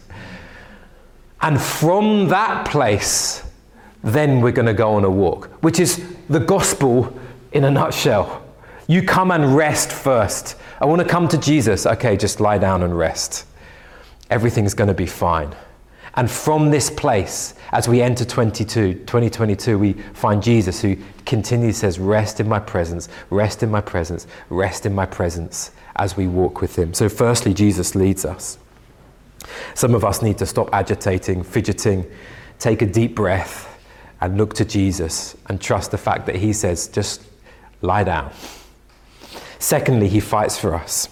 And 1.42 1.60
from 1.60 2.28
that 2.28 2.66
place, 2.66 3.44
then 4.02 4.40
we're 4.40 4.52
going 4.52 4.66
to 4.66 4.72
go 4.72 4.94
on 4.94 5.04
a 5.04 5.10
walk, 5.10 5.50
which 5.62 5.78
is 5.78 6.02
the 6.30 6.40
gospel 6.40 7.14
in 7.52 7.64
a 7.64 7.70
nutshell. 7.70 8.42
You 8.86 9.02
come 9.02 9.30
and 9.30 9.54
rest 9.54 9.92
first. 9.92 10.56
I 10.80 10.86
want 10.86 11.02
to 11.02 11.06
come 11.06 11.28
to 11.28 11.36
Jesus. 11.36 11.84
Okay, 11.84 12.16
just 12.16 12.40
lie 12.40 12.56
down 12.56 12.82
and 12.82 12.96
rest. 12.96 13.44
Everything's 14.30 14.72
going 14.72 14.88
to 14.88 14.94
be 14.94 15.06
fine. 15.06 15.54
And 16.14 16.30
from 16.30 16.70
this 16.70 16.90
place, 16.90 17.54
as 17.72 17.88
we 17.88 18.02
enter 18.02 18.24
22, 18.24 18.94
2022, 18.94 19.78
we 19.78 19.94
find 20.12 20.42
Jesus 20.42 20.82
who 20.82 20.96
continually 21.24 21.72
says, 21.72 21.98
Rest 21.98 22.38
in 22.38 22.48
my 22.48 22.58
presence, 22.58 23.08
rest 23.30 23.62
in 23.62 23.70
my 23.70 23.80
presence, 23.80 24.26
rest 24.50 24.84
in 24.84 24.94
my 24.94 25.06
presence 25.06 25.70
as 25.96 26.16
we 26.16 26.26
walk 26.26 26.60
with 26.60 26.76
him. 26.76 26.92
So, 26.92 27.08
firstly, 27.08 27.54
Jesus 27.54 27.94
leads 27.94 28.26
us. 28.26 28.58
Some 29.74 29.94
of 29.94 30.04
us 30.04 30.22
need 30.22 30.38
to 30.38 30.46
stop 30.46 30.68
agitating, 30.72 31.44
fidgeting, 31.44 32.06
take 32.58 32.82
a 32.82 32.86
deep 32.86 33.14
breath, 33.14 33.68
and 34.20 34.36
look 34.36 34.54
to 34.54 34.64
Jesus 34.64 35.34
and 35.46 35.60
trust 35.60 35.90
the 35.90 35.98
fact 35.98 36.26
that 36.26 36.36
he 36.36 36.52
says, 36.52 36.88
Just 36.88 37.22
lie 37.80 38.04
down. 38.04 38.30
Secondly, 39.58 40.08
he 40.08 40.20
fights 40.20 40.58
for 40.58 40.74
us. 40.74 41.08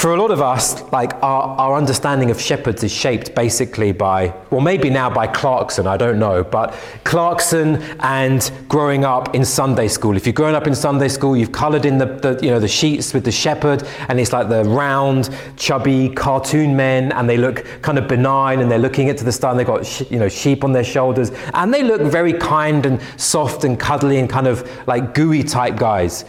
For 0.00 0.14
a 0.14 0.16
lot 0.16 0.30
of 0.30 0.40
us, 0.40 0.80
like 0.92 1.12
our, 1.22 1.42
our 1.58 1.76
understanding 1.76 2.30
of 2.30 2.40
shepherds 2.40 2.82
is 2.82 2.90
shaped 2.90 3.34
basically 3.34 3.92
by, 3.92 4.32
well, 4.48 4.62
maybe 4.62 4.88
now 4.88 5.10
by 5.10 5.26
Clarkson, 5.26 5.86
I 5.86 5.98
don't 5.98 6.18
know, 6.18 6.42
but 6.42 6.74
Clarkson 7.04 7.82
and 8.00 8.50
growing 8.66 9.04
up 9.04 9.34
in 9.34 9.44
Sunday 9.44 9.88
school. 9.88 10.16
If 10.16 10.26
you've 10.26 10.36
grown 10.36 10.54
up 10.54 10.66
in 10.66 10.74
Sunday 10.74 11.08
school, 11.08 11.36
you've 11.36 11.52
coloured 11.52 11.84
in 11.84 11.98
the, 11.98 12.06
the, 12.06 12.40
you 12.42 12.48
know, 12.48 12.58
the 12.58 12.66
sheets 12.66 13.12
with 13.12 13.26
the 13.26 13.30
shepherd, 13.30 13.86
and 14.08 14.18
it's 14.18 14.32
like 14.32 14.48
the 14.48 14.64
round, 14.64 15.36
chubby 15.58 16.08
cartoon 16.08 16.74
men, 16.74 17.12
and 17.12 17.28
they 17.28 17.36
look 17.36 17.66
kind 17.82 17.98
of 17.98 18.08
benign, 18.08 18.60
and 18.60 18.70
they're 18.70 18.78
looking 18.78 19.08
into 19.08 19.24
the 19.24 19.32
star, 19.32 19.50
and 19.50 19.60
they've 19.60 19.66
got 19.66 20.10
you 20.10 20.18
know, 20.18 20.30
sheep 20.30 20.64
on 20.64 20.72
their 20.72 20.82
shoulders, 20.82 21.30
and 21.52 21.74
they 21.74 21.82
look 21.82 22.00
very 22.00 22.32
kind 22.32 22.86
and 22.86 23.02
soft 23.18 23.64
and 23.64 23.78
cuddly 23.78 24.18
and 24.18 24.30
kind 24.30 24.46
of 24.46 24.66
like 24.86 25.12
gooey 25.12 25.42
type 25.42 25.76
guys. 25.76 26.24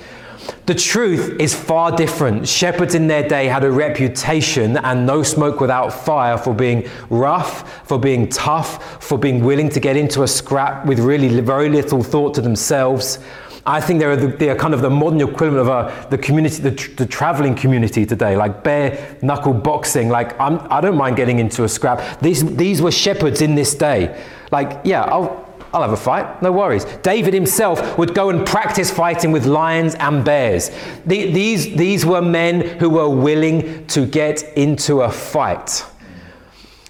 The 0.66 0.76
truth 0.76 1.40
is 1.40 1.54
far 1.54 1.92
different. 1.96 2.48
Shepherds 2.48 2.96
in 2.96 3.08
their 3.08 3.28
day 3.28 3.48
had 3.48 3.64
a 3.64 3.72
reputation 3.72 4.78
and 4.78 5.06
no 5.06 5.24
smoke 5.24 5.60
without 5.60 5.90
fire 5.90 6.38
for 6.38 6.54
being 6.54 6.90
rough, 7.10 7.88
for 7.88 8.00
being 8.00 8.30
tough, 8.30 9.04
for 9.04 9.18
being 9.18 9.44
willing 9.44 9.70
to 9.70 9.80
get 9.80 9.98
into 9.98 10.24
a 10.24 10.28
scrap 10.28 10.86
with 10.86 11.00
really 11.00 11.40
very 11.42 11.70
little 11.70 12.04
thought 12.04 12.34
to 12.36 12.42
themselves. 12.42 13.20
I 13.66 13.80
think 13.80 14.00
they're, 14.00 14.16
the, 14.16 14.28
they're 14.28 14.56
kind 14.56 14.74
of 14.74 14.82
the 14.82 14.90
modern 14.90 15.22
equivalent 15.22 15.60
of 15.60 15.70
uh, 15.70 16.10
the 16.10 16.18
community, 16.18 16.62
the, 16.62 16.72
the 16.98 17.06
traveling 17.06 17.54
community 17.54 18.06
today, 18.06 18.36
like 18.36 18.64
bare 18.64 19.18
knuckle 19.22 19.54
boxing. 19.54 20.10
Like 20.10 20.40
I'm, 20.40 20.60
I 20.72 20.82
do 20.82 20.88
not 20.88 20.96
mind 20.96 21.16
getting 21.16 21.40
into 21.40 21.64
a 21.64 21.70
scrap. 21.70 22.20
These, 22.22 22.56
these 22.56 22.82
were 22.82 22.92
shepherds 22.92 23.42
in 23.42 23.54
this 23.54 23.76
day. 23.76 24.20
Like, 24.52 24.82
yeah, 24.84 25.04
I'll, 25.04 25.51
I'll 25.74 25.82
have 25.82 25.94
a 25.94 25.98
fight, 25.98 26.42
no 26.42 26.52
worries. 26.52 26.84
David 27.02 27.34
himself 27.34 27.98
would 27.98 28.14
go 28.14 28.30
and 28.30 28.46
practice 28.46 28.92
fighting 28.92 29.32
with 29.32 29.46
lions 29.46 29.96
and 29.96 30.24
bears. 30.26 30.70
The, 31.06 31.32
these, 31.32 31.76
these 31.76 32.06
were 32.06 32.22
men 32.22 32.62
who 32.80 32.90
were 32.90 33.10
willing 33.10 33.88
to 33.88 34.06
get 34.06 34.44
into 34.58 35.02
a 35.02 35.12
fight. 35.12 35.86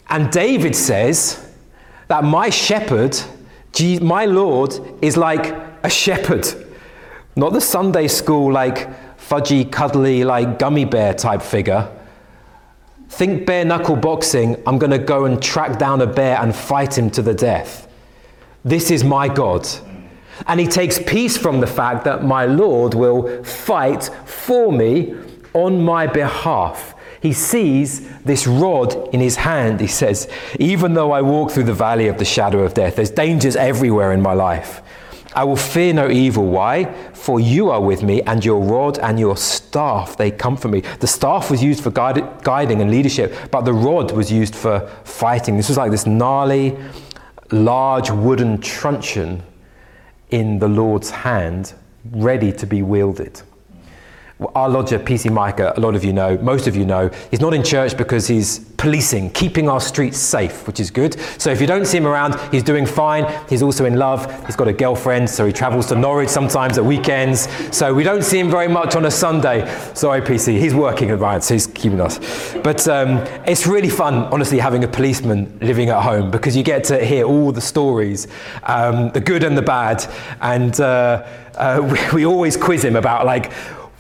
And 0.10 0.32
David 0.32 0.76
says 0.76 1.54
that 2.08 2.24
my 2.24 2.50
shepherd, 2.50 3.18
my 4.02 4.26
Lord, 4.26 4.74
is 5.02 5.16
like 5.16 5.56
a 5.84 5.90
shepherd, 5.90 6.48
not 7.36 7.54
the 7.54 7.62
Sunday 7.62 8.08
school, 8.08 8.52
like 8.52 8.90
fudgy, 9.18 9.72
cuddly, 9.72 10.24
like 10.24 10.58
gummy 10.58 10.86
bear 10.86 11.14
type 11.14 11.44
figure. 11.44 11.90
Think 13.10 13.46
bare 13.46 13.64
knuckle 13.64 13.96
boxing, 13.96 14.62
I'm 14.66 14.80
going 14.80 14.92
to 14.92 14.98
go 14.98 15.26
and 15.26 15.42
track 15.42 15.78
down 15.78 16.02
a 16.02 16.08
bear 16.08 16.38
and 16.42 16.56
fight 16.56 16.98
him 16.98 17.12
to 17.12 17.22
the 17.22 17.34
death. 17.34 17.88
This 18.64 18.92
is 18.92 19.04
my 19.04 19.28
God. 19.28 19.68
And 20.48 20.60
he 20.60 20.68
takes 20.68 21.00
peace 21.00 21.38
from 21.38 21.60
the 21.60 21.68
fact 21.68 22.06
that 22.06 22.24
my 22.24 22.46
Lord 22.46 22.94
will 22.94 23.44
fight 23.44 24.10
for 24.26 24.72
me 24.72 25.16
on 25.54 25.84
my 25.84 26.08
behalf. 26.08 26.96
He 27.22 27.34
sees 27.34 28.10
this 28.24 28.48
rod 28.48 29.14
in 29.14 29.20
his 29.20 29.36
hand. 29.36 29.80
He 29.80 29.88
says, 29.88 30.28
Even 30.60 30.96
though 30.96 31.12
I 31.12 31.22
walk 31.22 31.52
through 31.52 31.66
the 31.66 31.74
valley 31.74 32.08
of 32.08 32.18
the 32.18 32.26
shadow 32.26 32.60
of 32.64 32.74
death, 32.74 32.96
there's 32.96 33.12
dangers 33.12 33.56
everywhere 33.56 34.12
in 34.12 34.22
my 34.22 34.34
life. 34.34 34.82
I 35.34 35.44
will 35.44 35.56
fear 35.56 35.94
no 35.94 36.10
evil. 36.10 36.48
Why? 36.48 36.92
For 37.14 37.40
you 37.40 37.70
are 37.70 37.80
with 37.80 38.04
me, 38.04 38.22
and 38.24 38.44
your 38.44 38.60
rod 38.60 39.00
and 39.00 39.20
your 39.20 39.38
staff, 39.38 40.18
they 40.18 40.32
comfort 40.32 40.70
me. 40.70 40.82
The 41.00 41.08
staff 41.08 41.50
was 41.50 41.64
used 41.64 41.84
for 41.84 41.92
guide, 41.92 42.44
guiding 42.44 42.82
and 42.82 42.92
leadership, 42.92 43.34
but 43.52 43.62
the 43.62 43.74
rod 43.74 44.12
was 44.12 44.32
used 44.32 44.56
for 44.56 44.90
fighting. 45.04 45.56
This 45.56 45.70
was 45.70 45.78
like 45.78 45.92
this 45.92 46.06
gnarly, 46.06 46.78
large 47.52 48.10
wooden 48.10 48.60
truncheon 48.60 49.44
in 50.30 50.60
the 50.60 50.68
Lord's 50.68 51.10
hand, 51.10 51.74
ready 52.12 52.52
to 52.54 52.66
be 52.66 52.82
wielded 52.82 53.42
our 54.56 54.70
lodger, 54.70 54.98
PC 54.98 55.32
Micah, 55.32 55.74
a 55.76 55.80
lot 55.80 55.96
of 55.96 56.04
you 56.04 56.14
know, 56.14 56.38
most 56.40 56.68
of 56.68 56.76
you 56.76 56.86
know, 56.86 57.10
he's 57.30 57.40
not 57.40 57.54
in 57.54 57.64
church 57.64 57.96
because 57.96 58.28
he's 58.28 58.60
policing, 58.82 59.30
keeping 59.32 59.70
our 59.70 59.80
streets 59.80 60.18
safe, 60.18 60.66
which 60.66 60.80
is 60.80 60.90
good. 60.90 61.20
So 61.40 61.52
if 61.52 61.62
you 61.62 61.68
don't 61.68 61.86
see 61.86 61.98
him 61.98 62.08
around, 62.08 62.40
he's 62.52 62.64
doing 62.64 62.88
fine. 62.88 63.32
He's 63.48 63.62
also 63.62 63.86
in 63.86 63.98
love. 63.98 64.26
He's 64.48 64.56
got 64.56 64.68
a 64.68 64.74
girlfriend, 64.74 65.30
so 65.30 65.46
he 65.46 65.54
travels 65.54 65.86
to 65.88 65.96
Norwich 65.96 66.30
sometimes 66.30 66.80
at 66.80 66.84
weekends. 66.84 67.48
So 67.76 67.94
we 67.94 68.04
don't 68.04 68.24
see 68.24 68.40
him 68.40 68.50
very 68.50 68.68
much 68.68 68.96
on 68.96 69.06
a 69.06 69.12
Sunday. 69.12 69.72
Sorry, 69.94 70.22
PC, 70.22 70.60
he's 70.60 70.74
working 70.74 71.12
around, 71.12 71.42
so 71.42 71.54
he's 71.54 71.68
keeping 71.68 72.02
us. 72.02 72.20
But 72.64 72.88
um, 72.88 73.18
it's 73.46 73.68
really 73.68 73.90
fun, 73.90 74.16
honestly, 74.34 74.58
having 74.58 74.84
a 74.84 74.88
policeman 74.88 75.56
living 75.62 75.90
at 75.90 76.02
home 76.02 76.32
because 76.32 76.58
you 76.58 76.64
get 76.64 76.84
to 76.86 77.06
hear 77.06 77.26
all 77.26 77.52
the 77.52 77.62
stories, 77.62 78.28
um, 78.64 79.12
the 79.12 79.22
good 79.22 79.44
and 79.44 79.56
the 79.56 79.62
bad. 79.62 80.12
And 80.42 80.80
uh, 80.80 81.28
uh, 81.56 81.88
we, 82.14 82.16
we 82.16 82.26
always 82.26 82.58
quiz 82.58 82.84
him 82.84 82.96
about, 82.96 83.28
like, 83.28 83.52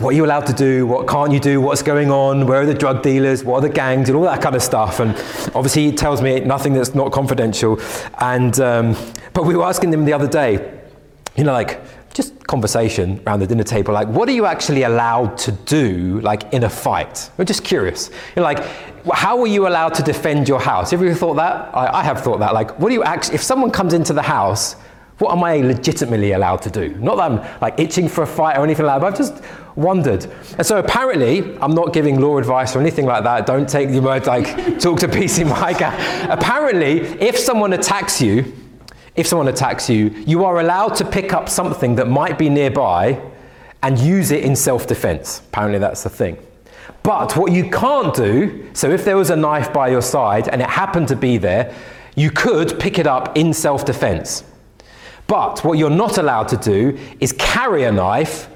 what 0.01 0.13
are 0.13 0.17
you 0.17 0.25
allowed 0.25 0.47
to 0.47 0.53
do, 0.53 0.87
what 0.87 1.07
can't 1.07 1.31
you 1.31 1.39
do, 1.39 1.61
what's 1.61 1.83
going 1.83 2.09
on, 2.09 2.47
where 2.47 2.61
are 2.61 2.65
the 2.65 2.73
drug 2.73 3.03
dealers, 3.03 3.43
what 3.43 3.63
are 3.63 3.67
the 3.67 3.73
gangs, 3.73 4.09
and 4.09 4.17
all 4.17 4.23
that 4.23 4.41
kind 4.41 4.55
of 4.55 4.63
stuff. 4.63 4.99
And 4.99 5.11
obviously, 5.55 5.91
he 5.91 5.91
tells 5.91 6.21
me 6.21 6.39
nothing 6.39 6.73
that's 6.73 6.95
not 6.95 7.11
confidential. 7.11 7.79
And 8.19 8.59
um, 8.59 8.95
but 9.33 9.45
we 9.45 9.55
were 9.55 9.63
asking 9.63 9.93
him 9.93 10.05
the 10.05 10.13
other 10.13 10.27
day, 10.27 10.81
you 11.35 11.43
know, 11.43 11.53
like 11.53 11.81
just 12.13 12.45
conversation 12.47 13.21
around 13.25 13.39
the 13.39 13.47
dinner 13.47 13.63
table, 13.63 13.93
like 13.93 14.07
what 14.07 14.27
are 14.27 14.33
you 14.33 14.45
actually 14.45 14.83
allowed 14.83 15.37
to 15.37 15.51
do, 15.51 16.19
like 16.21 16.51
in 16.51 16.63
a 16.63 16.69
fight? 16.69 17.29
We're 17.37 17.45
just 17.45 17.63
curious. 17.63 18.09
You 18.35 18.37
know, 18.37 18.43
like 18.43 18.65
how 19.13 19.39
are 19.39 19.47
you 19.47 19.67
allowed 19.67 19.93
to 19.95 20.03
defend 20.03 20.47
your 20.47 20.59
house? 20.59 20.91
Have 20.91 21.01
you 21.01 21.09
ever 21.09 21.17
thought 21.17 21.35
that? 21.35 21.75
I, 21.75 21.99
I 21.99 22.03
have 22.03 22.21
thought 22.21 22.39
that. 22.39 22.53
Like, 22.53 22.77
what 22.79 22.89
do 22.89 22.95
you 22.95 23.03
actually? 23.03 23.35
If 23.35 23.43
someone 23.43 23.71
comes 23.71 23.93
into 23.93 24.13
the 24.13 24.21
house 24.21 24.75
what 25.21 25.31
am 25.31 25.43
I 25.43 25.57
legitimately 25.57 26.31
allowed 26.31 26.63
to 26.63 26.71
do? 26.71 26.89
Not 26.95 27.17
that 27.17 27.31
I'm 27.31 27.61
like 27.61 27.79
itching 27.79 28.09
for 28.09 28.23
a 28.23 28.27
fight 28.27 28.57
or 28.57 28.63
anything 28.63 28.87
like 28.87 28.99
that, 28.99 29.01
but 29.01 29.13
I've 29.13 29.17
just 29.17 29.43
wondered. 29.75 30.25
And 30.57 30.65
so 30.65 30.79
apparently, 30.79 31.55
I'm 31.59 31.75
not 31.75 31.93
giving 31.93 32.19
law 32.19 32.39
advice 32.39 32.75
or 32.75 32.79
anything 32.79 33.05
like 33.05 33.23
that. 33.23 33.45
Don't 33.45 33.69
take 33.69 33.89
the 33.89 33.99
word 33.99 34.25
like 34.25 34.45
talk 34.79 34.99
to 35.01 35.07
PC 35.07 35.47
Micah. 35.47 35.95
apparently, 36.27 37.01
if 37.21 37.37
someone 37.37 37.73
attacks 37.73 38.19
you, 38.19 38.51
if 39.15 39.27
someone 39.27 39.47
attacks 39.47 39.89
you, 39.89 40.09
you 40.25 40.43
are 40.43 40.59
allowed 40.59 40.95
to 40.95 41.05
pick 41.05 41.33
up 41.33 41.47
something 41.49 41.95
that 41.95 42.07
might 42.07 42.39
be 42.39 42.49
nearby 42.49 43.21
and 43.83 43.99
use 43.99 44.31
it 44.31 44.43
in 44.43 44.55
self 44.55 44.87
defense. 44.87 45.43
Apparently, 45.49 45.77
that's 45.77 46.01
the 46.01 46.09
thing. 46.09 46.37
But 47.03 47.37
what 47.37 47.51
you 47.51 47.69
can't 47.69 48.13
do, 48.13 48.69
so 48.73 48.89
if 48.89 49.05
there 49.05 49.17
was 49.17 49.29
a 49.29 49.35
knife 49.35 49.71
by 49.71 49.89
your 49.89 50.01
side 50.01 50.47
and 50.47 50.63
it 50.63 50.69
happened 50.69 51.07
to 51.09 51.15
be 51.15 51.37
there, 51.37 51.75
you 52.15 52.31
could 52.31 52.79
pick 52.79 52.97
it 52.97 53.05
up 53.05 53.37
in 53.37 53.53
self 53.53 53.85
defense. 53.85 54.45
But 55.31 55.63
what 55.63 55.77
you're 55.77 55.89
not 55.89 56.17
allowed 56.17 56.49
to 56.49 56.57
do 56.57 56.99
is 57.21 57.31
carry 57.31 57.83
a 57.85 57.91
knife 57.93 58.49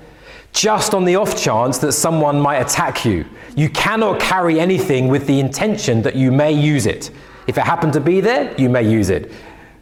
just 0.52 0.94
on 0.94 1.06
the 1.06 1.16
off 1.16 1.42
chance 1.42 1.78
that 1.78 1.94
someone 1.94 2.38
might 2.38 2.58
attack 2.58 3.06
you. 3.06 3.24
You 3.56 3.70
cannot 3.70 4.20
carry 4.20 4.60
anything 4.60 5.08
with 5.08 5.26
the 5.26 5.40
intention 5.40 6.02
that 6.02 6.18
you 6.18 6.34
may 6.34 6.52
use 6.52 6.86
it. 6.86 7.12
If 7.48 7.58
it 7.58 7.62
happened 7.62 7.94
to 7.94 8.02
be 8.02 8.20
there, 8.20 8.54
you 8.60 8.68
may 8.68 8.84
use 8.84 9.10
it. 9.10 9.32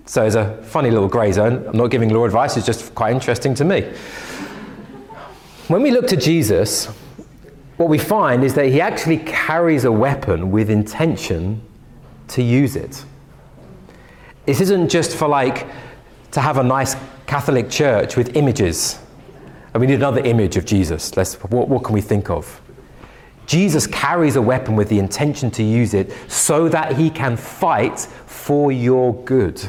So 0.06 0.24
it's 0.24 0.36
a 0.36 0.62
funny 0.62 0.92
little 0.92 1.08
grey 1.08 1.32
zone. 1.32 1.66
I'm 1.68 1.76
not 1.76 1.88
giving 1.88 2.10
law 2.10 2.26
advice, 2.26 2.58
it's 2.58 2.66
just 2.68 2.94
quite 2.94 3.12
interesting 3.12 3.56
to 3.56 3.66
me. 3.66 3.92
When 5.70 5.82
we 5.82 5.90
look 5.90 6.06
to 6.10 6.16
Jesus, 6.16 6.86
what 7.78 7.90
we 7.90 7.98
find 7.98 8.44
is 8.44 8.54
that 8.54 8.68
he 8.68 8.80
actually 8.80 9.18
carries 9.18 9.86
a 9.86 9.92
weapon 9.92 10.52
with 10.52 10.70
intention 10.70 11.60
to 12.28 12.44
use 12.44 12.76
it. 12.76 13.04
This 14.46 14.62
isn't 14.62 14.90
just 14.90 15.18
for 15.18 15.28
like 15.28 15.66
to 16.34 16.42
have 16.42 16.58
a 16.58 16.64
nice 16.64 16.96
Catholic 17.26 17.70
church 17.70 18.18
with 18.18 18.36
images. 18.36 19.00
And 19.74 19.82
we 19.82 19.88
need 19.88 19.96
another 19.96 20.22
image 20.22 20.58
of 20.58 20.66
Jesus. 20.66 21.16
Let's, 21.16 21.36
what, 21.36 21.70
what 21.70 21.84
can 21.84 21.94
we 21.94 22.02
think 22.02 22.30
of? 22.30 22.60
Jesus 23.46 23.88
carries 23.88 24.36
a 24.36 24.42
weapon 24.42 24.76
with 24.76 24.90
the 24.90 25.00
intention 25.00 25.52
to 25.52 25.64
use 25.64 25.94
it 25.94 26.12
so 26.28 26.70
that 26.70 26.96
he 26.96 27.10
can 27.10 27.38
fight 27.38 28.00
for 28.00 28.72
your 28.72 29.14
good. 29.24 29.62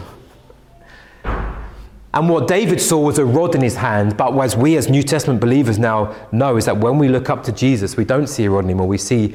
And 1.24 2.28
what 2.28 2.46
David 2.46 2.80
saw 2.80 3.00
was 3.00 3.18
a 3.18 3.24
rod 3.24 3.54
in 3.54 3.60
his 3.60 3.76
hand, 3.76 4.16
but 4.16 4.38
as 4.38 4.56
we 4.56 4.76
as 4.76 4.88
New 4.88 5.02
Testament 5.02 5.40
believers 5.40 5.78
now 5.78 6.14
know, 6.30 6.56
is 6.56 6.64
that 6.66 6.76
when 6.76 6.96
we 6.96 7.08
look 7.08 7.28
up 7.28 7.42
to 7.44 7.52
Jesus, 7.52 7.96
we 7.96 8.04
don't 8.04 8.28
see 8.28 8.44
a 8.44 8.50
rod 8.50 8.64
anymore, 8.64 8.86
we 8.86 8.98
see 8.98 9.34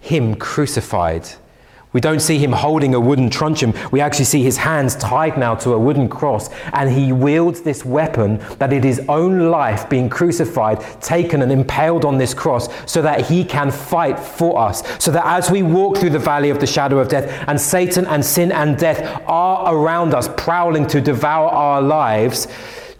him 0.00 0.34
crucified 0.34 1.28
we 1.96 2.00
don't 2.02 2.20
see 2.20 2.36
him 2.36 2.52
holding 2.52 2.94
a 2.94 3.00
wooden 3.00 3.30
truncheon. 3.30 3.72
We 3.90 4.02
actually 4.02 4.26
see 4.26 4.42
his 4.42 4.58
hands 4.58 4.96
tied 4.96 5.38
now 5.38 5.54
to 5.54 5.72
a 5.72 5.78
wooden 5.78 6.10
cross, 6.10 6.50
and 6.74 6.90
he 6.90 7.10
wields 7.10 7.62
this 7.62 7.86
weapon 7.86 8.36
that 8.58 8.70
is 8.70 8.84
his 8.84 9.08
own 9.08 9.50
life 9.50 9.88
being 9.88 10.10
crucified, 10.10 10.82
taken 11.00 11.40
and 11.40 11.50
impaled 11.50 12.04
on 12.04 12.18
this 12.18 12.34
cross, 12.34 12.68
so 12.84 13.00
that 13.00 13.24
he 13.24 13.42
can 13.42 13.70
fight 13.70 14.20
for 14.20 14.58
us. 14.58 14.82
So 15.02 15.10
that 15.12 15.24
as 15.24 15.50
we 15.50 15.62
walk 15.62 15.96
through 15.96 16.10
the 16.10 16.18
valley 16.18 16.50
of 16.50 16.60
the 16.60 16.66
shadow 16.66 16.98
of 16.98 17.08
death, 17.08 17.44
and 17.48 17.58
Satan 17.58 18.04
and 18.04 18.22
sin 18.22 18.52
and 18.52 18.76
death 18.76 19.22
are 19.26 19.74
around 19.74 20.12
us, 20.12 20.28
prowling 20.36 20.86
to 20.88 21.00
devour 21.00 21.48
our 21.48 21.80
lives, 21.80 22.46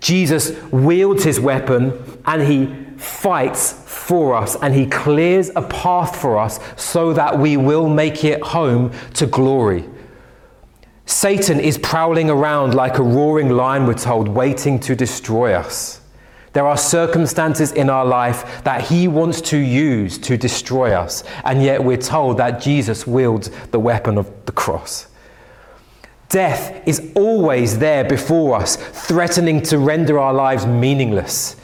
Jesus 0.01 0.59
wields 0.73 1.23
his 1.23 1.39
weapon 1.39 1.93
and 2.25 2.41
he 2.41 2.86
fights 2.99 3.73
for 3.73 4.35
us 4.35 4.57
and 4.63 4.75
he 4.75 4.87
clears 4.87 5.51
a 5.57 5.63
path 5.63 6.21
for 6.21 6.39
us 6.39 6.61
so 6.77 7.13
that 7.13 7.39
we 7.39 7.57
will 7.57 7.89
make 7.89 8.25
it 8.25 8.43
home 8.43 8.93
to 9.15 9.27
glory. 9.27 9.85
Satan 11.07 11.61
is 11.61 11.79
prowling 11.79 12.29
around 12.29 12.75
like 12.75 12.99
a 12.99 13.03
roaring 13.03 13.51
lion, 13.51 13.87
we're 13.87 13.95
told, 13.95 14.29
waiting 14.29 14.81
to 14.81 14.97
destroy 14.97 15.53
us. 15.53 16.01
There 16.53 16.67
are 16.67 16.77
circumstances 16.77 17.73
in 17.73 17.91
our 17.91 18.07
life 18.07 18.65
that 18.65 18.81
he 18.81 19.09
wants 19.09 19.41
to 19.43 19.59
use 19.59 20.17
to 20.19 20.37
destroy 20.37 20.93
us, 20.93 21.23
and 21.45 21.63
yet 21.63 21.85
we're 21.85 21.99
told 21.99 22.39
that 22.39 22.63
Jesus 22.63 23.07
wields 23.07 23.51
the 23.73 23.79
weapon 23.79 24.17
of 24.17 24.31
the 24.47 24.53
cross. 24.53 25.07
Death 26.29 26.83
is 26.89 27.13
always 27.15 27.79
there 27.79 28.05
before 28.05 28.57
us, 28.57 28.77
threatening 28.77 29.61
to 29.63 29.79
render 29.79 30.19
our 30.19 30.35
lives 30.35 30.67
meaningless. 30.67 31.57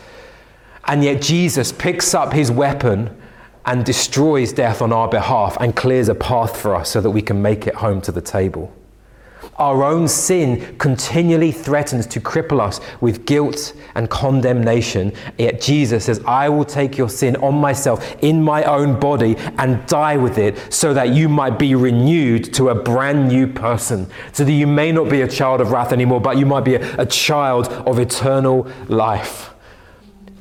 And 0.87 1.05
yet 1.05 1.23
Jesus 1.23 1.73
picks 1.73 2.15
up 2.15 2.33
his 2.33 2.51
weapon 2.51 3.17
and 3.65 3.85
destroys 3.85 4.53
death 4.53 4.83
on 4.83 4.93
our 4.93 5.09
behalf 5.09 5.57
and 5.61 5.77
clears 5.77 6.09
a 6.09 6.15
path 6.15 6.61
for 6.61 6.75
us 6.75 6.91
so 6.91 7.01
that 7.01 7.11
we 7.11 7.23
can 7.23 7.41
make 7.41 7.67
it 7.67 7.75
home 7.75 8.01
to 8.03 8.13
the 8.13 8.21
table. 8.21 8.73
Our 9.57 9.85
own 9.85 10.09
sin 10.09 10.77
continually 10.79 11.53
threatens 11.53 12.07
to 12.07 12.21
cripple 12.21 12.61
us 12.61 12.81
with 13.01 13.27
guilt 13.27 13.75
and 13.95 14.09
condemnation. 14.09 15.13
Yet 15.37 15.61
Jesus 15.61 16.07
says, 16.07 16.21
I 16.25 16.49
will 16.49 16.65
take 16.65 16.97
your 16.97 17.09
sin 17.09 17.37
on 17.37 17.55
myself 17.57 18.17
in 18.23 18.43
my 18.43 18.65
own 18.65 18.99
body 18.99 19.37
and 19.59 19.85
die 19.87 20.17
with 20.17 20.39
it 20.39 20.73
so 20.73 20.95
that 20.95 21.11
you 21.11 21.29
might 21.29 21.59
be 21.59 21.75
renewed 21.75 22.55
to 22.55 22.71
a 22.71 22.75
brand 22.75 23.29
new 23.29 23.47
person. 23.47 24.09
So 24.33 24.45
that 24.45 24.53
you 24.53 24.67
may 24.67 24.91
not 24.91 25.11
be 25.11 25.21
a 25.21 25.29
child 25.29 25.61
of 25.61 25.71
wrath 25.71 25.93
anymore, 25.93 26.21
but 26.21 26.39
you 26.39 26.47
might 26.47 26.65
be 26.65 26.77
a, 26.77 27.03
a 27.03 27.07
child 27.07 27.69
of 27.69 27.99
eternal 27.99 28.71
life. 28.89 29.52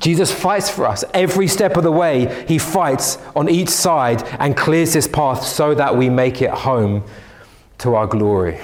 Jesus 0.02 0.32
fights 0.32 0.68
for 0.68 0.84
us 0.84 1.04
every 1.14 1.46
step 1.46 1.76
of 1.76 1.84
the 1.84 1.92
way. 1.92 2.44
He 2.48 2.58
fights 2.58 3.18
on 3.36 3.48
each 3.48 3.68
side 3.68 4.24
and 4.40 4.56
clears 4.56 4.94
this 4.94 5.06
path 5.06 5.44
so 5.44 5.76
that 5.76 5.96
we 5.96 6.10
make 6.10 6.42
it 6.42 6.50
home 6.50 7.04
to 7.78 7.94
our 7.94 8.08
glory. 8.08 8.58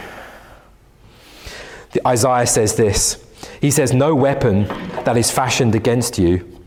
The 1.93 2.07
Isaiah 2.07 2.45
says 2.45 2.75
this 2.75 3.25
He 3.61 3.71
says, 3.71 3.93
No 3.93 4.17
weapon 4.17 4.65
that 5.05 5.17
is 5.17 5.31
fashioned 5.31 5.77
against 5.77 6.19
you 6.19 6.61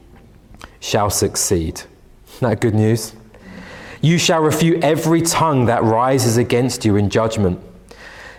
shall 0.79 1.09
succeed. 1.09 1.81
Isn't 2.35 2.49
that 2.49 2.61
good 2.61 2.73
news? 2.73 3.13
You 4.01 4.17
shall 4.17 4.41
refute 4.41 4.85
every 4.85 5.21
tongue 5.21 5.65
that 5.65 5.83
rises 5.83 6.37
against 6.37 6.85
you 6.85 6.95
in 6.95 7.09
judgment. 7.09 7.59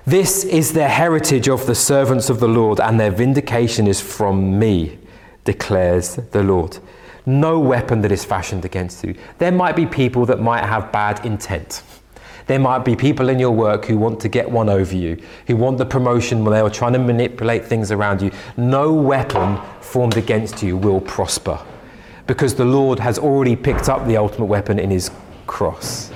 This 0.06 0.44
is 0.44 0.72
the 0.72 0.88
heritage 0.88 1.46
of 1.46 1.66
the 1.66 1.74
servants 1.74 2.30
of 2.30 2.40
the 2.40 2.48
Lord, 2.48 2.80
and 2.80 2.98
their 2.98 3.10
vindication 3.10 3.86
is 3.86 4.00
from 4.00 4.58
me 4.58 4.98
declares 5.44 6.16
the 6.16 6.42
Lord. 6.42 6.78
No 7.24 7.59
weapon 7.59 8.00
that 8.02 8.12
is 8.12 8.24
fashioned 8.24 8.64
against 8.64 9.05
you. 9.05 9.14
There 9.38 9.52
might 9.52 9.76
be 9.76 9.87
people 9.87 10.26
that 10.26 10.40
might 10.40 10.64
have 10.64 10.90
bad 10.90 11.24
intent. 11.24 11.83
There 12.46 12.59
might 12.59 12.85
be 12.85 12.96
people 12.96 13.28
in 13.28 13.38
your 13.38 13.52
work 13.52 13.85
who 13.85 13.96
want 13.96 14.18
to 14.20 14.28
get 14.28 14.50
one 14.50 14.68
over 14.68 14.96
you, 14.96 15.22
who 15.46 15.57
want 15.57 15.78
the 15.78 15.87
promotion 15.87 16.44
when 16.44 16.52
they 16.52 16.61
are 16.61 16.70
trying 16.70 16.94
to 16.94 16.98
manipulate 16.98 17.64
things 17.64 17.92
around 17.92 18.20
you. 18.20 18.33
No 18.57 18.92
weapon 18.92 19.61
formed 19.81 20.16
against 20.16 20.62
you 20.62 20.76
will 20.76 21.00
prosper 21.00 21.59
because 22.26 22.55
the 22.55 22.64
Lord 22.64 22.98
has 22.98 23.18
already 23.18 23.55
picked 23.55 23.88
up 23.88 24.07
the 24.07 24.16
ultimate 24.16 24.46
weapon 24.46 24.78
in 24.78 24.90
his 24.90 25.11
cross. 25.46 26.12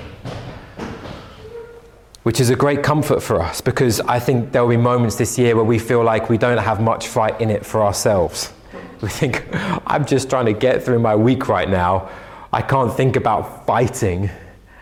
which 2.27 2.41
is 2.41 2.49
a 2.49 2.55
great 2.57 2.83
comfort 2.83 3.23
for 3.23 3.41
us 3.41 3.61
because 3.61 4.01
I 4.01 4.19
think 4.19 4.51
there 4.51 4.61
will 4.61 4.71
be 4.71 4.75
moments 4.75 5.15
this 5.15 5.39
year 5.39 5.55
where 5.55 5.63
we 5.63 5.79
feel 5.79 6.03
like 6.03 6.29
we 6.29 6.37
don't 6.37 6.57
have 6.57 6.81
much 6.81 7.07
fight 7.07 7.39
in 7.39 7.49
it 7.49 7.65
for 7.65 7.81
ourselves. 7.81 8.51
We 9.01 9.09
think, 9.09 9.45
I'm 9.85 10.05
just 10.05 10.27
trying 10.27 10.47
to 10.47 10.53
get 10.53 10.83
through 10.83 10.97
my 10.97 11.15
week 11.15 11.47
right 11.47 11.69
now. 11.69 12.09
I 12.51 12.63
can't 12.63 12.91
think 12.91 13.15
about 13.15 13.67
fighting. 13.67 14.31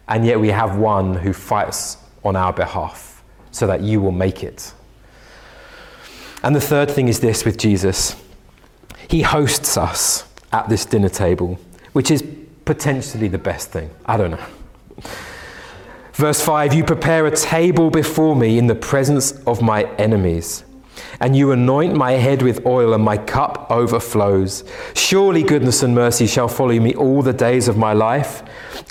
And 0.08 0.25
yet 0.25 0.39
we 0.39 0.49
have 0.49 0.77
one 0.77 1.15
who 1.15 1.34
fights 1.34 1.97
on 2.23 2.36
our 2.36 2.53
behalf 2.53 3.23
so 3.51 3.67
that 3.67 3.81
you 3.81 3.99
will 3.99 4.12
make 4.12 4.43
it. 4.43 4.73
And 6.43 6.55
the 6.55 6.62
third 6.62 6.91
thing 6.91 7.08
is 7.08 7.19
this 7.19 7.43
with 7.43 7.58
Jesus 7.58 8.15
He 9.10 9.21
hosts 9.21 9.77
us 9.77 10.25
at 10.51 10.69
this 10.69 10.86
dinner 10.86 11.10
table, 11.10 11.60
which 11.93 12.12
is 12.12 12.23
potentially 12.65 13.27
the 13.27 13.38
best 13.38 13.71
thing. 13.71 13.89
I 14.05 14.17
don't 14.17 14.31
know. 14.31 14.45
Verse 16.13 16.41
5 16.41 16.73
You 16.73 16.84
prepare 16.84 17.25
a 17.25 17.36
table 17.36 17.89
before 17.89 18.36
me 18.36 18.58
in 18.58 18.67
the 18.67 18.75
presence 18.75 19.31
of 19.45 19.62
my 19.62 19.84
enemies. 19.95 20.63
And 21.19 21.36
you 21.36 21.51
anoint 21.51 21.95
my 21.95 22.13
head 22.13 22.41
with 22.41 22.65
oil, 22.65 22.93
and 22.93 23.03
my 23.03 23.17
cup 23.17 23.67
overflows. 23.69 24.63
Surely 24.93 25.43
goodness 25.43 25.84
and 25.84 25.95
mercy 25.95 26.27
shall 26.27 26.47
follow 26.47 26.79
me 26.79 26.93
all 26.95 27.21
the 27.21 27.34
days 27.34 27.67
of 27.67 27.77
my 27.77 27.93
life, 27.93 28.43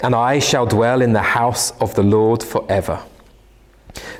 and 0.02 0.14
I 0.14 0.38
shall 0.38 0.66
dwell 0.66 1.02
in 1.02 1.12
the 1.12 1.22
house 1.22 1.70
of 1.80 1.94
the 1.94 2.02
Lord 2.02 2.42
forever. 2.42 3.02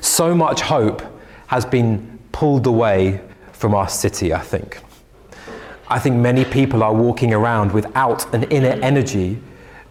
So 0.01 0.35
much 0.35 0.61
hope 0.61 1.01
has 1.47 1.65
been 1.65 2.19
pulled 2.31 2.67
away 2.67 3.21
from 3.51 3.73
our 3.73 3.89
city, 3.89 4.33
I 4.33 4.41
think. 4.41 4.79
I 5.87 5.99
think 5.99 6.15
many 6.15 6.45
people 6.45 6.83
are 6.83 6.93
walking 6.93 7.33
around 7.33 7.71
without 7.71 8.33
an 8.33 8.43
inner 8.43 8.79
energy 8.81 9.39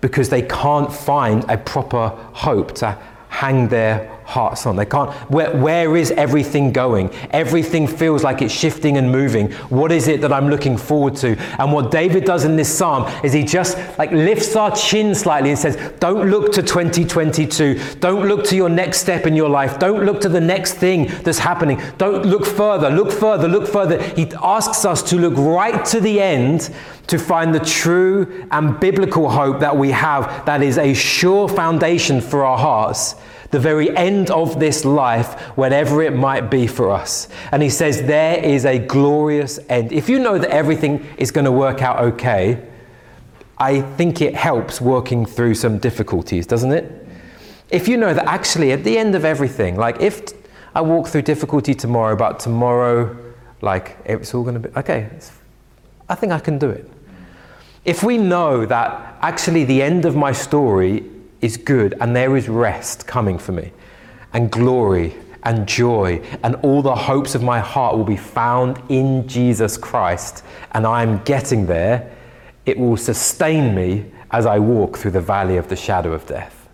because 0.00 0.28
they 0.28 0.42
can't 0.42 0.92
find 0.92 1.44
a 1.48 1.56
proper 1.56 2.08
hope 2.32 2.74
to 2.76 2.98
hang 3.28 3.68
their 3.68 4.10
hearts 4.24 4.66
on. 4.66 4.76
They 4.76 4.86
can't. 4.86 5.10
Where, 5.30 5.56
where 5.56 5.96
is 5.96 6.10
everything 6.12 6.72
going? 6.72 7.10
Everything 7.30 7.86
feels 7.86 8.24
like 8.24 8.42
it's 8.42 8.54
shifting 8.54 8.96
and 8.96 9.10
moving. 9.10 9.52
What 9.68 9.92
is 9.92 10.08
it 10.08 10.20
that 10.22 10.32
I'm 10.32 10.48
looking 10.48 10.76
forward 10.76 11.16
to? 11.16 11.36
And 11.58 11.72
what 11.72 11.90
David 11.90 12.24
does 12.24 12.44
in 12.44 12.56
this 12.56 12.74
psalm 12.74 13.10
is 13.22 13.32
he 13.32 13.44
just 13.44 13.76
like 13.98 14.10
lifts 14.12 14.56
our 14.56 14.74
chin 14.74 15.14
slightly 15.14 15.50
and 15.50 15.58
says, 15.58 15.76
Don't 16.00 16.30
look 16.30 16.52
to 16.52 16.62
2022. 16.62 17.78
Don't 18.00 18.26
look 18.26 18.44
to 18.46 18.56
your 18.56 18.68
next 18.68 19.00
step 19.00 19.26
in 19.26 19.36
your 19.36 19.50
life. 19.50 19.78
Don't 19.78 20.04
look 20.04 20.20
to 20.22 20.28
the 20.28 20.40
next 20.40 20.74
thing 20.74 21.06
that's 21.22 21.38
happening. 21.38 21.80
Don't 21.98 22.24
look 22.24 22.46
further. 22.46 22.90
Look 22.90 23.12
further. 23.12 23.48
Look 23.48 23.68
further. 23.68 24.02
He 24.14 24.30
asks 24.42 24.84
us 24.84 25.02
to 25.10 25.16
look 25.16 25.34
right 25.36 25.84
to 25.86 26.00
the 26.00 26.20
end 26.20 26.70
to 27.06 27.18
find 27.18 27.54
the 27.54 27.60
true 27.60 28.46
and 28.50 28.80
biblical 28.80 29.28
hope 29.28 29.60
that 29.60 29.76
we 29.76 29.90
have 29.90 30.46
that 30.46 30.62
is 30.62 30.78
a 30.78 30.94
sure 30.94 31.48
foundation 31.48 32.20
for 32.20 32.44
our 32.46 32.56
hearts 32.56 33.14
the 33.54 33.60
very 33.60 33.96
end 33.96 34.13
of 34.30 34.60
this 34.60 34.84
life, 34.84 35.40
whatever 35.56 36.02
it 36.02 36.14
might 36.14 36.50
be 36.50 36.66
for 36.66 36.90
us. 36.90 37.28
And 37.52 37.62
he 37.62 37.70
says, 37.70 38.02
There 38.02 38.42
is 38.42 38.64
a 38.64 38.78
glorious 38.78 39.58
end. 39.68 39.92
If 39.92 40.08
you 40.08 40.18
know 40.18 40.38
that 40.38 40.50
everything 40.50 41.06
is 41.18 41.30
going 41.30 41.44
to 41.44 41.52
work 41.52 41.82
out 41.82 41.98
okay, 42.00 42.62
I 43.58 43.80
think 43.80 44.20
it 44.20 44.34
helps 44.34 44.80
working 44.80 45.26
through 45.26 45.54
some 45.54 45.78
difficulties, 45.78 46.46
doesn't 46.46 46.72
it? 46.72 47.06
If 47.70 47.88
you 47.88 47.96
know 47.96 48.12
that 48.12 48.26
actually 48.26 48.72
at 48.72 48.84
the 48.84 48.98
end 48.98 49.14
of 49.14 49.24
everything, 49.24 49.76
like 49.76 50.00
if 50.00 50.32
I 50.74 50.80
walk 50.80 51.08
through 51.08 51.22
difficulty 51.22 51.74
tomorrow, 51.74 52.16
but 52.16 52.40
tomorrow, 52.40 53.16
like 53.60 53.96
it's 54.04 54.34
all 54.34 54.42
going 54.42 54.60
to 54.60 54.68
be 54.68 54.76
okay, 54.76 55.08
I 56.08 56.14
think 56.14 56.32
I 56.32 56.40
can 56.40 56.58
do 56.58 56.68
it. 56.68 56.90
If 57.84 58.02
we 58.02 58.18
know 58.18 58.66
that 58.66 59.18
actually 59.20 59.64
the 59.64 59.82
end 59.82 60.04
of 60.04 60.16
my 60.16 60.32
story 60.32 61.04
is 61.40 61.56
good 61.56 61.94
and 62.00 62.16
there 62.16 62.36
is 62.36 62.48
rest 62.48 63.06
coming 63.06 63.38
for 63.38 63.52
me, 63.52 63.72
and 64.34 64.50
glory 64.50 65.14
and 65.44 65.66
joy, 65.66 66.20
and 66.42 66.56
all 66.56 66.82
the 66.82 66.94
hopes 66.94 67.34
of 67.34 67.42
my 67.42 67.60
heart 67.60 67.96
will 67.96 68.04
be 68.04 68.16
found 68.16 68.80
in 68.88 69.26
Jesus 69.28 69.76
Christ, 69.76 70.44
and 70.72 70.86
I'm 70.86 71.22
getting 71.24 71.66
there, 71.66 72.10
it 72.66 72.78
will 72.78 72.96
sustain 72.96 73.74
me 73.74 74.06
as 74.30 74.46
I 74.46 74.58
walk 74.58 74.96
through 74.96 75.12
the 75.12 75.20
valley 75.20 75.56
of 75.56 75.68
the 75.68 75.76
shadow 75.76 76.12
of 76.12 76.26
death. 76.26 76.68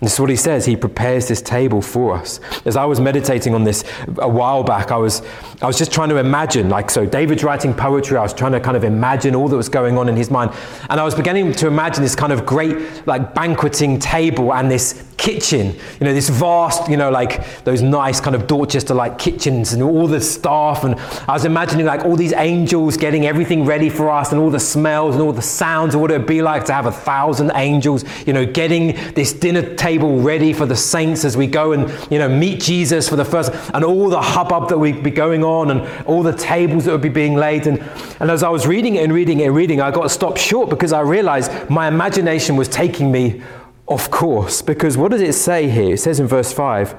This 0.00 0.14
is 0.14 0.20
what 0.20 0.30
he 0.30 0.36
says. 0.36 0.64
He 0.64 0.76
prepares 0.76 1.26
this 1.26 1.42
table 1.42 1.82
for 1.82 2.14
us. 2.14 2.38
As 2.64 2.76
I 2.76 2.84
was 2.84 3.00
meditating 3.00 3.52
on 3.52 3.64
this 3.64 3.82
a 4.18 4.28
while 4.28 4.62
back, 4.62 4.92
I 4.92 4.96
was, 4.96 5.22
I 5.60 5.66
was 5.66 5.76
just 5.76 5.90
trying 5.90 6.10
to 6.10 6.18
imagine, 6.18 6.68
like, 6.68 6.88
so 6.88 7.04
David's 7.04 7.42
writing 7.42 7.74
poetry. 7.74 8.16
I 8.16 8.22
was 8.22 8.32
trying 8.32 8.52
to 8.52 8.60
kind 8.60 8.76
of 8.76 8.84
imagine 8.84 9.34
all 9.34 9.48
that 9.48 9.56
was 9.56 9.68
going 9.68 9.98
on 9.98 10.08
in 10.08 10.14
his 10.14 10.30
mind. 10.30 10.52
And 10.88 11.00
I 11.00 11.04
was 11.04 11.16
beginning 11.16 11.52
to 11.54 11.66
imagine 11.66 12.04
this 12.04 12.14
kind 12.14 12.32
of 12.32 12.46
great, 12.46 13.08
like, 13.08 13.34
banqueting 13.34 13.98
table 13.98 14.54
and 14.54 14.70
this 14.70 15.04
kitchen, 15.18 15.74
you 16.00 16.06
know, 16.06 16.14
this 16.14 16.28
vast, 16.28 16.88
you 16.88 16.96
know, 16.96 17.10
like 17.10 17.64
those 17.64 17.82
nice 17.82 18.20
kind 18.20 18.34
of 18.34 18.46
Dorchester 18.46 18.94
like 18.94 19.18
kitchens 19.18 19.72
and 19.72 19.82
all 19.82 20.06
the 20.06 20.20
staff. 20.20 20.84
And 20.84 20.94
I 21.28 21.32
was 21.32 21.44
imagining 21.44 21.84
like 21.84 22.04
all 22.04 22.16
these 22.16 22.32
angels 22.32 22.96
getting 22.96 23.26
everything 23.26 23.66
ready 23.66 23.90
for 23.90 24.08
us 24.08 24.32
and 24.32 24.40
all 24.40 24.48
the 24.48 24.60
smells 24.60 25.16
and 25.16 25.22
all 25.22 25.32
the 25.32 25.42
sounds 25.42 25.94
of 25.94 26.00
what 26.00 26.10
it 26.12 26.18
would 26.18 26.26
be 26.26 26.40
like 26.40 26.64
to 26.66 26.72
have 26.72 26.86
a 26.86 26.92
thousand 26.92 27.50
angels, 27.56 28.04
you 28.26 28.32
know, 28.32 28.46
getting 28.46 28.94
this 29.14 29.32
dinner 29.32 29.74
table 29.74 30.20
ready 30.20 30.52
for 30.52 30.66
the 30.66 30.76
saints 30.76 31.24
as 31.24 31.36
we 31.36 31.46
go 31.46 31.72
and, 31.72 31.90
you 32.10 32.18
know, 32.18 32.28
meet 32.28 32.60
Jesus 32.60 33.08
for 33.08 33.16
the 33.16 33.24
first, 33.24 33.52
and 33.74 33.84
all 33.84 34.08
the 34.08 34.22
hubbub 34.22 34.68
that 34.68 34.78
we'd 34.78 35.02
be 35.02 35.10
going 35.10 35.42
on 35.42 35.72
and 35.72 36.06
all 36.06 36.22
the 36.22 36.32
tables 36.32 36.84
that 36.84 36.92
would 36.92 37.02
be 37.02 37.08
being 37.08 37.34
laid. 37.34 37.66
And, 37.66 37.80
and 38.20 38.30
as 38.30 38.44
I 38.44 38.48
was 38.50 38.68
reading 38.68 38.94
it 38.94 39.04
and 39.04 39.12
reading 39.12 39.40
it 39.40 39.46
and 39.46 39.54
reading, 39.54 39.80
I 39.80 39.90
got 39.90 40.08
stopped 40.12 40.38
short 40.38 40.70
because 40.70 40.92
I 40.92 41.00
realized 41.00 41.50
my 41.68 41.88
imagination 41.88 42.54
was 42.54 42.68
taking 42.68 43.10
me 43.10 43.42
of 43.88 44.10
course, 44.10 44.62
because 44.62 44.96
what 44.96 45.10
does 45.10 45.22
it 45.22 45.32
say 45.32 45.68
here? 45.68 45.94
It 45.94 45.98
says 45.98 46.20
in 46.20 46.26
verse 46.26 46.52
5 46.52 46.94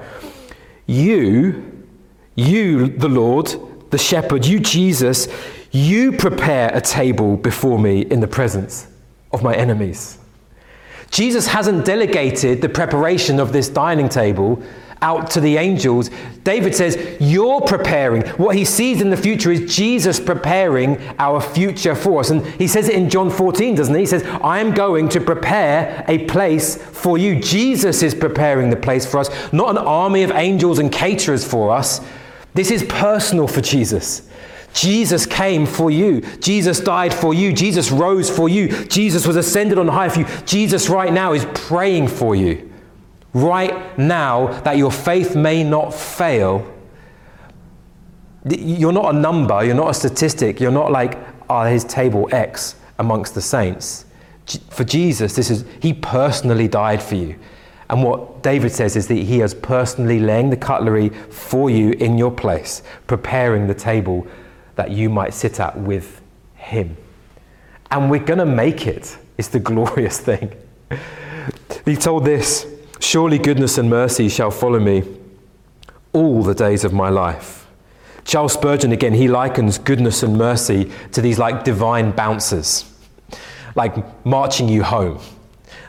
You, 0.86 1.86
you, 2.34 2.88
the 2.88 3.08
Lord, 3.08 3.54
the 3.90 3.98
shepherd, 3.98 4.44
you, 4.44 4.60
Jesus, 4.60 5.28
you 5.70 6.12
prepare 6.12 6.70
a 6.74 6.80
table 6.80 7.36
before 7.36 7.78
me 7.78 8.00
in 8.02 8.20
the 8.20 8.26
presence 8.26 8.88
of 9.32 9.42
my 9.42 9.54
enemies. 9.54 10.18
Jesus 11.10 11.46
hasn't 11.48 11.84
delegated 11.84 12.60
the 12.60 12.68
preparation 12.68 13.40
of 13.40 13.52
this 13.52 13.68
dining 13.68 14.08
table 14.08 14.62
out 15.02 15.30
to 15.32 15.40
the 15.40 15.56
angels. 15.56 16.10
David 16.44 16.74
says, 16.74 17.16
You're 17.20 17.60
preparing. 17.60 18.22
What 18.32 18.56
he 18.56 18.64
sees 18.64 19.00
in 19.00 19.10
the 19.10 19.16
future 19.16 19.50
is 19.50 19.74
Jesus 19.74 20.20
preparing 20.20 21.00
our 21.18 21.40
future 21.40 21.94
for 21.94 22.20
us. 22.20 22.30
And 22.30 22.46
he 22.46 22.66
says 22.66 22.88
it 22.88 22.94
in 22.94 23.10
John 23.10 23.30
14, 23.30 23.74
doesn't 23.74 23.94
he? 23.94 24.00
He 24.00 24.06
says, 24.06 24.24
I 24.42 24.60
am 24.60 24.72
going 24.72 25.08
to 25.10 25.20
prepare 25.20 26.04
a 26.08 26.26
place 26.26 26.76
for 26.76 27.18
you. 27.18 27.40
Jesus 27.40 28.02
is 28.02 28.14
preparing 28.14 28.70
the 28.70 28.76
place 28.76 29.06
for 29.06 29.18
us, 29.18 29.52
not 29.52 29.70
an 29.70 29.78
army 29.78 30.22
of 30.22 30.30
angels 30.32 30.78
and 30.78 30.92
caterers 30.92 31.46
for 31.46 31.72
us. 31.72 32.00
This 32.54 32.70
is 32.70 32.82
personal 32.84 33.46
for 33.46 33.60
Jesus. 33.60 34.28
Jesus 34.72 35.26
came 35.26 35.66
for 35.66 35.90
you. 35.90 36.20
Jesus 36.38 36.78
died 36.78 37.12
for 37.12 37.34
you. 37.34 37.52
Jesus 37.52 37.90
rose 37.90 38.30
for 38.30 38.48
you. 38.48 38.84
Jesus 38.86 39.26
was 39.26 39.36
ascended 39.36 39.78
on 39.78 39.88
high 39.88 40.08
for 40.08 40.20
you. 40.20 40.26
Jesus 40.46 40.88
right 40.88 41.12
now 41.12 41.32
is 41.32 41.44
praying 41.54 42.06
for 42.06 42.36
you 42.36 42.69
right 43.32 43.98
now 43.98 44.60
that 44.62 44.76
your 44.76 44.90
faith 44.90 45.36
may 45.36 45.62
not 45.62 45.94
fail. 45.94 46.66
You're 48.44 48.92
not 48.92 49.14
a 49.14 49.18
number, 49.18 49.64
you're 49.64 49.74
not 49.74 49.90
a 49.90 49.94
statistic, 49.94 50.60
you're 50.60 50.72
not 50.72 50.90
like, 50.90 51.18
oh, 51.48 51.64
his 51.64 51.84
table 51.84 52.28
X 52.32 52.76
amongst 52.98 53.34
the 53.34 53.42
saints. 53.42 54.06
For 54.70 54.84
Jesus, 54.84 55.34
this 55.34 55.50
is, 55.50 55.64
he 55.80 55.92
personally 55.92 56.66
died 56.66 57.02
for 57.02 57.14
you. 57.14 57.36
And 57.88 58.02
what 58.04 58.42
David 58.42 58.72
says 58.72 58.94
is 58.94 59.08
that 59.08 59.14
he 59.14 59.40
has 59.40 59.52
personally 59.52 60.20
laying 60.20 60.50
the 60.50 60.56
cutlery 60.56 61.08
for 61.08 61.70
you 61.70 61.90
in 61.92 62.16
your 62.16 62.30
place, 62.30 62.82
preparing 63.06 63.66
the 63.66 63.74
table 63.74 64.26
that 64.76 64.92
you 64.92 65.08
might 65.08 65.34
sit 65.34 65.60
at 65.60 65.76
with 65.76 66.20
him. 66.54 66.96
And 67.90 68.08
we're 68.08 68.24
going 68.24 68.38
to 68.38 68.46
make 68.46 68.86
it. 68.86 69.18
It's 69.38 69.48
the 69.48 69.58
glorious 69.70 70.20
thing. 70.20 70.52
he 71.84 71.96
told 71.96 72.24
this 72.24 72.69
Surely 73.00 73.38
goodness 73.38 73.78
and 73.78 73.88
mercy 73.88 74.28
shall 74.28 74.50
follow 74.50 74.78
me 74.78 75.02
all 76.12 76.42
the 76.42 76.54
days 76.54 76.84
of 76.84 76.92
my 76.92 77.08
life. 77.08 77.66
Charles 78.24 78.52
Spurgeon, 78.52 78.92
again, 78.92 79.14
he 79.14 79.26
likens 79.26 79.78
goodness 79.78 80.22
and 80.22 80.36
mercy 80.36 80.92
to 81.12 81.22
these 81.22 81.38
like 81.38 81.64
divine 81.64 82.10
bouncers, 82.10 82.84
like 83.74 83.94
marching 84.26 84.68
you 84.68 84.82
home. 84.82 85.18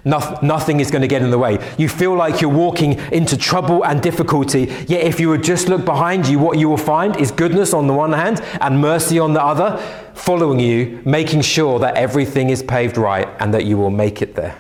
nothing 0.06 0.80
is 0.80 0.90
going 0.90 1.02
to 1.02 1.08
get 1.08 1.22
in 1.22 1.32
the 1.32 1.38
way. 1.38 1.60
You 1.78 1.90
feel 1.90 2.16
like 2.16 2.40
you're 2.40 2.50
walking 2.50 2.94
into 3.12 3.36
trouble 3.36 3.84
and 3.86 4.02
difficulty, 4.02 4.62
yet 4.88 5.04
if 5.04 5.20
you 5.20 5.28
would 5.30 5.44
just 5.44 5.68
look 5.68 5.84
behind 5.84 6.28
you, 6.28 6.40
what 6.40 6.58
you 6.58 6.70
will 6.70 6.78
find 6.78 7.18
is 7.18 7.30
goodness 7.30 7.74
on 7.74 7.88
the 7.88 7.94
one 7.94 8.14
hand 8.14 8.40
and 8.62 8.80
mercy 8.80 9.20
on 9.20 9.34
the 9.34 9.44
other, 9.44 9.78
following 10.14 10.62
you, 10.62 11.02
making 11.06 11.42
sure 11.42 11.78
that 11.80 11.98
everything 11.98 12.50
is 12.50 12.64
paved 12.64 12.98
right 12.98 13.28
and 13.40 13.54
that 13.54 13.66
you 13.66 13.78
will 13.78 13.92
make 13.92 14.22
it 14.22 14.34
there 14.34 14.58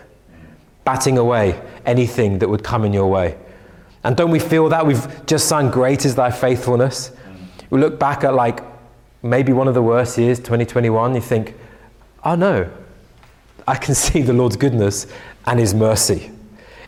batting 0.84 1.18
away 1.18 1.62
anything 1.86 2.40
that 2.40 2.50
would 2.50 2.64
come 2.64 2.86
in 2.86 2.94
your 2.94 3.10
way. 3.10 3.38
And 4.04 4.18
don't 4.18 4.32
we 4.32 4.40
feel 4.40 4.70
that? 4.70 4.86
We've 4.86 5.26
just 5.26 5.48
sung, 5.48 5.70
Great 5.70 6.06
is 6.06 6.16
Thy 6.16 6.32
Faithfulness. 6.32 7.12
We 7.70 7.80
look 7.80 8.00
back 8.00 8.24
at 8.24 8.34
like 8.34 8.62
maybe 9.22 9.54
one 9.54 9.68
of 9.68 9.74
the 9.74 9.82
worst 9.82 10.18
years, 10.18 10.40
2021, 10.40 11.16
you 11.16 11.22
think, 11.22 11.56
oh 12.24 12.36
no, 12.36 12.70
I 13.68 13.76
can 13.76 13.96
see 13.96 14.22
the 14.22 14.34
Lord's 14.34 14.56
goodness 14.56 15.08
and 15.46 15.60
His 15.60 15.74
mercy. 15.74 16.32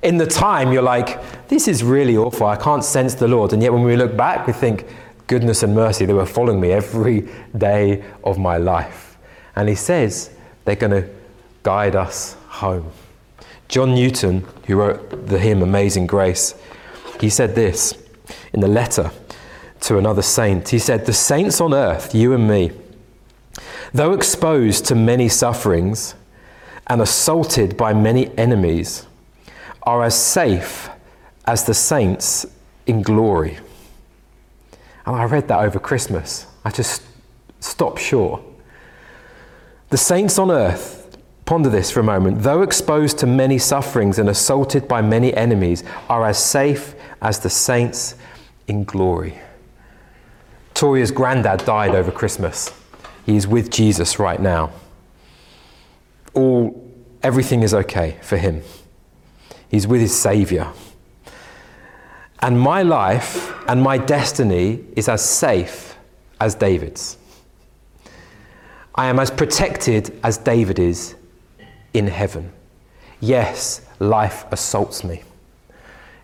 In 0.02 0.18
the 0.18 0.28
time, 0.28 0.74
you're 0.74 0.82
like, 0.82 1.48
this 1.48 1.68
is 1.68 1.84
really 1.84 2.18
awful. 2.18 2.48
I 2.48 2.58
can't 2.58 2.84
sense 2.84 3.14
the 3.14 3.28
Lord. 3.28 3.54
And 3.54 3.62
yet, 3.62 3.72
when 3.72 3.84
we 3.84 3.96
look 3.96 4.18
back, 4.18 4.46
we 4.48 4.54
think, 4.54 4.86
goodness 5.28 5.64
and 5.64 5.74
mercy, 5.74 6.06
they 6.06 6.14
were 6.14 6.26
following 6.26 6.60
me 6.60 6.72
every 6.72 7.30
day 7.58 8.04
of 8.24 8.38
my 8.38 8.58
life. 8.58 9.18
And 9.56 9.70
he 9.70 9.76
says 9.76 10.32
they're 10.66 10.76
going 10.76 10.92
to 10.92 11.10
guide 11.62 11.96
us 11.96 12.36
home. 12.48 12.92
John 13.74 13.96
Newton, 13.96 14.46
who 14.68 14.76
wrote 14.76 15.26
the 15.30 15.40
hymn 15.40 15.64
Amazing 15.64 16.06
Grace, 16.06 16.54
he 17.20 17.28
said 17.28 17.56
this 17.56 17.98
in 18.54 18.60
the 18.60 18.68
letter 18.68 19.10
to 19.82 19.98
another 19.98 20.22
saint. 20.22 20.70
He 20.70 20.78
said, 20.78 21.08
The 21.08 21.14
saints 21.14 21.60
on 21.60 21.74
earth, 21.74 22.14
you 22.14 22.34
and 22.34 22.48
me, 22.48 22.72
though 23.92 24.14
exposed 24.14 24.86
to 24.86 24.94
many 24.94 25.28
sufferings 25.28 26.14
and 26.86 27.02
assaulted 27.02 27.76
by 27.76 27.94
many 27.94 28.30
enemies, 28.38 29.08
are 29.82 30.04
as 30.04 30.14
safe 30.14 30.88
as 31.48 31.64
the 31.64 31.74
saints 31.74 32.46
in 32.86 33.02
glory. 33.02 33.58
And 35.08 35.16
I 35.16 35.24
read 35.24 35.48
that 35.48 35.62
over 35.62 35.80
Christmas. 35.80 36.46
I 36.64 36.70
just 36.70 37.02
stopped 37.60 38.00
short. 38.00 38.44
The 39.90 39.98
saints 39.98 40.38
on 40.38 40.52
earth, 40.52 41.03
ponder 41.46 41.70
this 41.70 41.92
for 41.92 42.00
a 42.00 42.04
moment, 42.04 42.42
though 42.44 42.62
exposed 42.62 43.18
to 43.20 43.28
many 43.28 43.58
sufferings 43.58 44.20
and 44.20 44.30
assaulted 44.30 44.88
by 44.88 45.02
many 45.02 45.34
enemies, 45.34 45.84
are 46.10 46.26
as 46.26 46.44
safe 46.44 46.96
as 47.22 47.40
the 47.40 47.50
saints 47.50 48.16
in 48.68 48.84
glory. 48.84 49.40
Toria's 50.74 51.12
granddad 51.12 51.66
died 51.66 51.96
over 51.96 52.12
Christmas. 52.12 52.72
He's 53.26 53.48
with 53.48 53.70
Jesus 53.70 54.20
right 54.20 54.42
now. 54.42 54.72
All, 56.34 56.92
everything 57.22 57.62
is 57.62 57.74
okay 57.74 58.18
for 58.22 58.38
him. 58.38 58.62
He's 59.70 59.88
with 59.88 60.02
his 60.02 60.18
Savior. 60.18 60.72
And 62.40 62.60
my 62.60 62.84
life 62.84 63.54
and 63.68 63.82
my 63.82 63.98
destiny 63.98 64.84
is 64.96 65.08
as 65.08 65.24
safe 65.24 65.96
as 66.42 66.56
David's. 66.56 67.18
I 68.96 69.08
am 69.08 69.20
as 69.20 69.32
protected 69.32 70.20
as 70.24 70.38
David 70.38 70.78
is 70.78 71.16
in 71.94 72.08
heaven. 72.08 72.52
Yes, 73.20 73.82
life 74.00 74.46
assaults 74.52 75.04
me. 75.04 75.24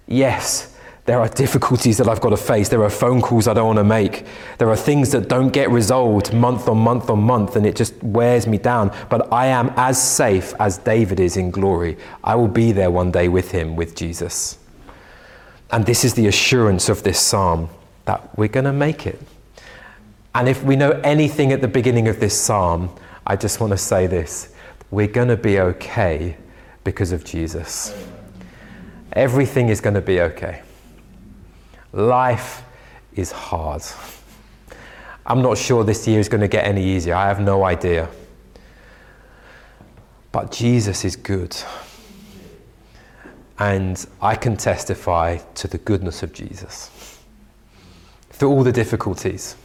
Yes, 0.08 0.76
there 1.06 1.20
are 1.20 1.28
difficulties 1.28 1.98
that 1.98 2.08
I've 2.08 2.22
got 2.22 2.30
to 2.30 2.38
face. 2.38 2.70
There 2.70 2.84
are 2.84 2.90
phone 2.90 3.20
calls 3.22 3.48
I 3.48 3.56
don't 3.56 3.66
want 3.66 3.78
to 3.78 3.84
make. 3.84 4.26
There 4.60 4.70
are 4.70 4.76
things 4.76 5.12
that 5.12 5.28
don't 5.28 5.50
get 5.50 5.72
resolved 5.72 6.34
month 6.34 6.68
on 6.68 6.78
month 6.78 7.10
on 7.10 7.20
month, 7.20 7.56
and 7.56 7.66
it 7.66 7.76
just 7.76 7.96
wears 8.04 8.46
me 8.46 8.60
down. 8.60 8.96
But 9.10 9.34
I 9.34 9.48
am 9.48 9.74
as 9.76 10.00
safe 10.00 10.54
as 10.60 10.78
David 10.78 11.20
is 11.20 11.36
in 11.36 11.50
glory. 11.50 11.98
I 12.24 12.36
will 12.36 12.48
be 12.48 12.72
there 12.72 12.92
one 12.92 13.10
day 13.12 13.28
with 13.28 13.50
him, 13.50 13.76
with 13.76 13.96
Jesus. 13.96 14.60
And 15.72 15.86
this 15.86 16.04
is 16.04 16.14
the 16.14 16.28
assurance 16.28 16.90
of 16.90 17.02
this 17.02 17.20
psalm 17.20 17.70
that 18.06 18.38
we're 18.38 18.48
going 18.48 18.66
to 18.66 18.74
make 18.74 19.08
it. 19.08 19.20
And 20.36 20.48
if 20.48 20.64
we 20.64 20.76
know 20.76 20.92
anything 21.04 21.52
at 21.52 21.62
the 21.62 21.68
beginning 21.68 22.08
of 22.08 22.20
this 22.20 22.40
psalm, 22.40 22.96
I 23.26 23.36
just 23.36 23.60
want 23.60 23.72
to 23.72 23.78
say 23.78 24.06
this 24.06 24.54
we're 24.92 25.08
going 25.08 25.28
to 25.28 25.38
be 25.38 25.60
okay 25.60 26.38
because 26.84 27.12
of 27.12 27.24
Jesus. 27.24 27.96
Everything 29.14 29.70
is 29.70 29.82
going 29.82 29.94
to 29.96 30.02
be 30.02 30.22
okay. 30.22 30.62
Life 31.92 32.64
is 33.14 33.32
hard. 33.32 33.84
I'm 35.26 35.42
not 35.42 35.58
sure 35.58 35.84
this 35.84 36.08
year 36.08 36.20
is 36.20 36.30
going 36.30 36.42
to 36.42 36.48
get 36.48 36.66
any 36.66 36.84
easier. 36.84 37.16
I 37.16 37.28
have 37.28 37.40
no 37.40 37.64
idea. 37.64 38.08
But 40.32 40.52
Jesus 40.52 41.06
is 41.06 41.16
good. 41.16 41.56
And 43.58 44.04
I 44.22 44.36
can 44.36 44.58
testify 44.58 45.38
to 45.56 45.68
the 45.68 45.78
goodness 45.78 46.24
of 46.24 46.34
Jesus 46.34 47.20
through 48.30 48.50
all 48.50 48.64
the 48.64 48.72
difficulties. 48.72 49.56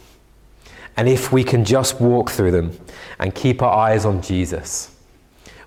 And 0.97 1.07
if 1.07 1.31
we 1.31 1.43
can 1.43 1.63
just 1.65 1.99
walk 2.01 2.29
through 2.29 2.51
them 2.51 2.77
and 3.19 3.33
keep 3.33 3.61
our 3.61 3.73
eyes 3.73 4.05
on 4.05 4.21
Jesus, 4.21 4.94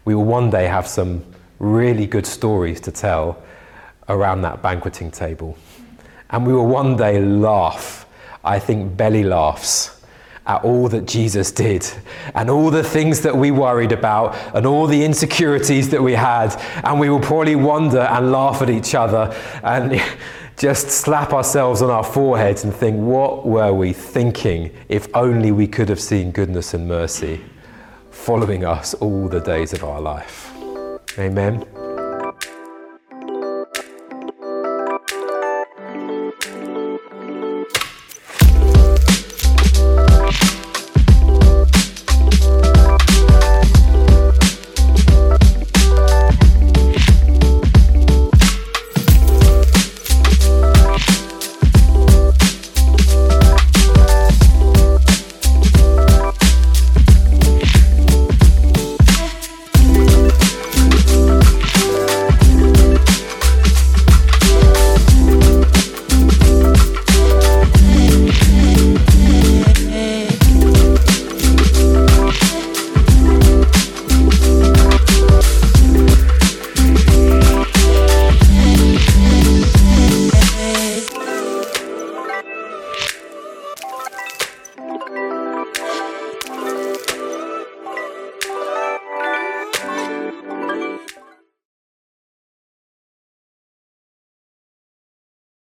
we 0.09 0.15
will 0.15 0.25
one 0.25 0.49
day 0.49 0.65
have 0.65 0.89
some 0.89 1.23
really 1.59 2.07
good 2.07 2.25
stories 2.25 2.81
to 2.81 2.91
tell 2.91 3.43
around 4.09 4.41
that 4.41 4.63
banqueting 4.63 5.11
table. 5.11 5.55
And 6.31 6.47
we 6.47 6.55
will 6.55 6.67
one 6.67 6.97
day 6.97 7.21
laugh, 7.21 8.07
I 8.43 8.59
think 8.59 8.97
belly 8.97 9.23
laughs, 9.23 10.01
at 10.47 10.65
all 10.65 10.89
that 10.89 11.07
Jesus 11.07 11.53
did 11.53 11.87
and 12.35 12.49
all 12.49 12.71
the 12.71 12.83
things 12.83 13.21
that 13.21 13.37
we 13.37 13.51
worried 13.51 13.93
about 13.93 14.35
and 14.55 14.65
all 14.65 14.87
the 14.87 15.05
insecurities 15.05 15.91
that 15.91 16.03
we 16.03 16.15
had. 16.15 16.57
And 16.85 16.99
we 16.99 17.11
will 17.11 17.21
probably 17.21 17.57
wonder 17.57 18.01
and 18.01 18.33
laugh 18.33 18.63
at 18.63 18.71
each 18.71 18.95
other 18.95 19.37
and 19.63 20.01
just 20.57 20.89
slap 20.89 21.35
ourselves 21.35 21.83
on 21.83 21.91
our 21.91 22.03
foreheads 22.03 22.65
and 22.65 22.73
think, 22.75 22.97
what 22.97 23.47
were 23.47 23.75
we 23.75 23.93
thinking 23.93 24.75
if 24.89 25.07
only 25.13 25.53
we 25.53 25.67
could 25.67 25.91
have 25.91 26.01
seen 26.01 26.31
goodness 26.31 26.73
and 26.73 26.89
mercy 26.89 27.43
following 28.29 28.63
us 28.63 28.93
all 29.01 29.27
the 29.27 29.41
days 29.41 29.73
of 29.73 29.83
our 29.83 30.03
life? 30.03 30.53
Amen. 31.19 31.78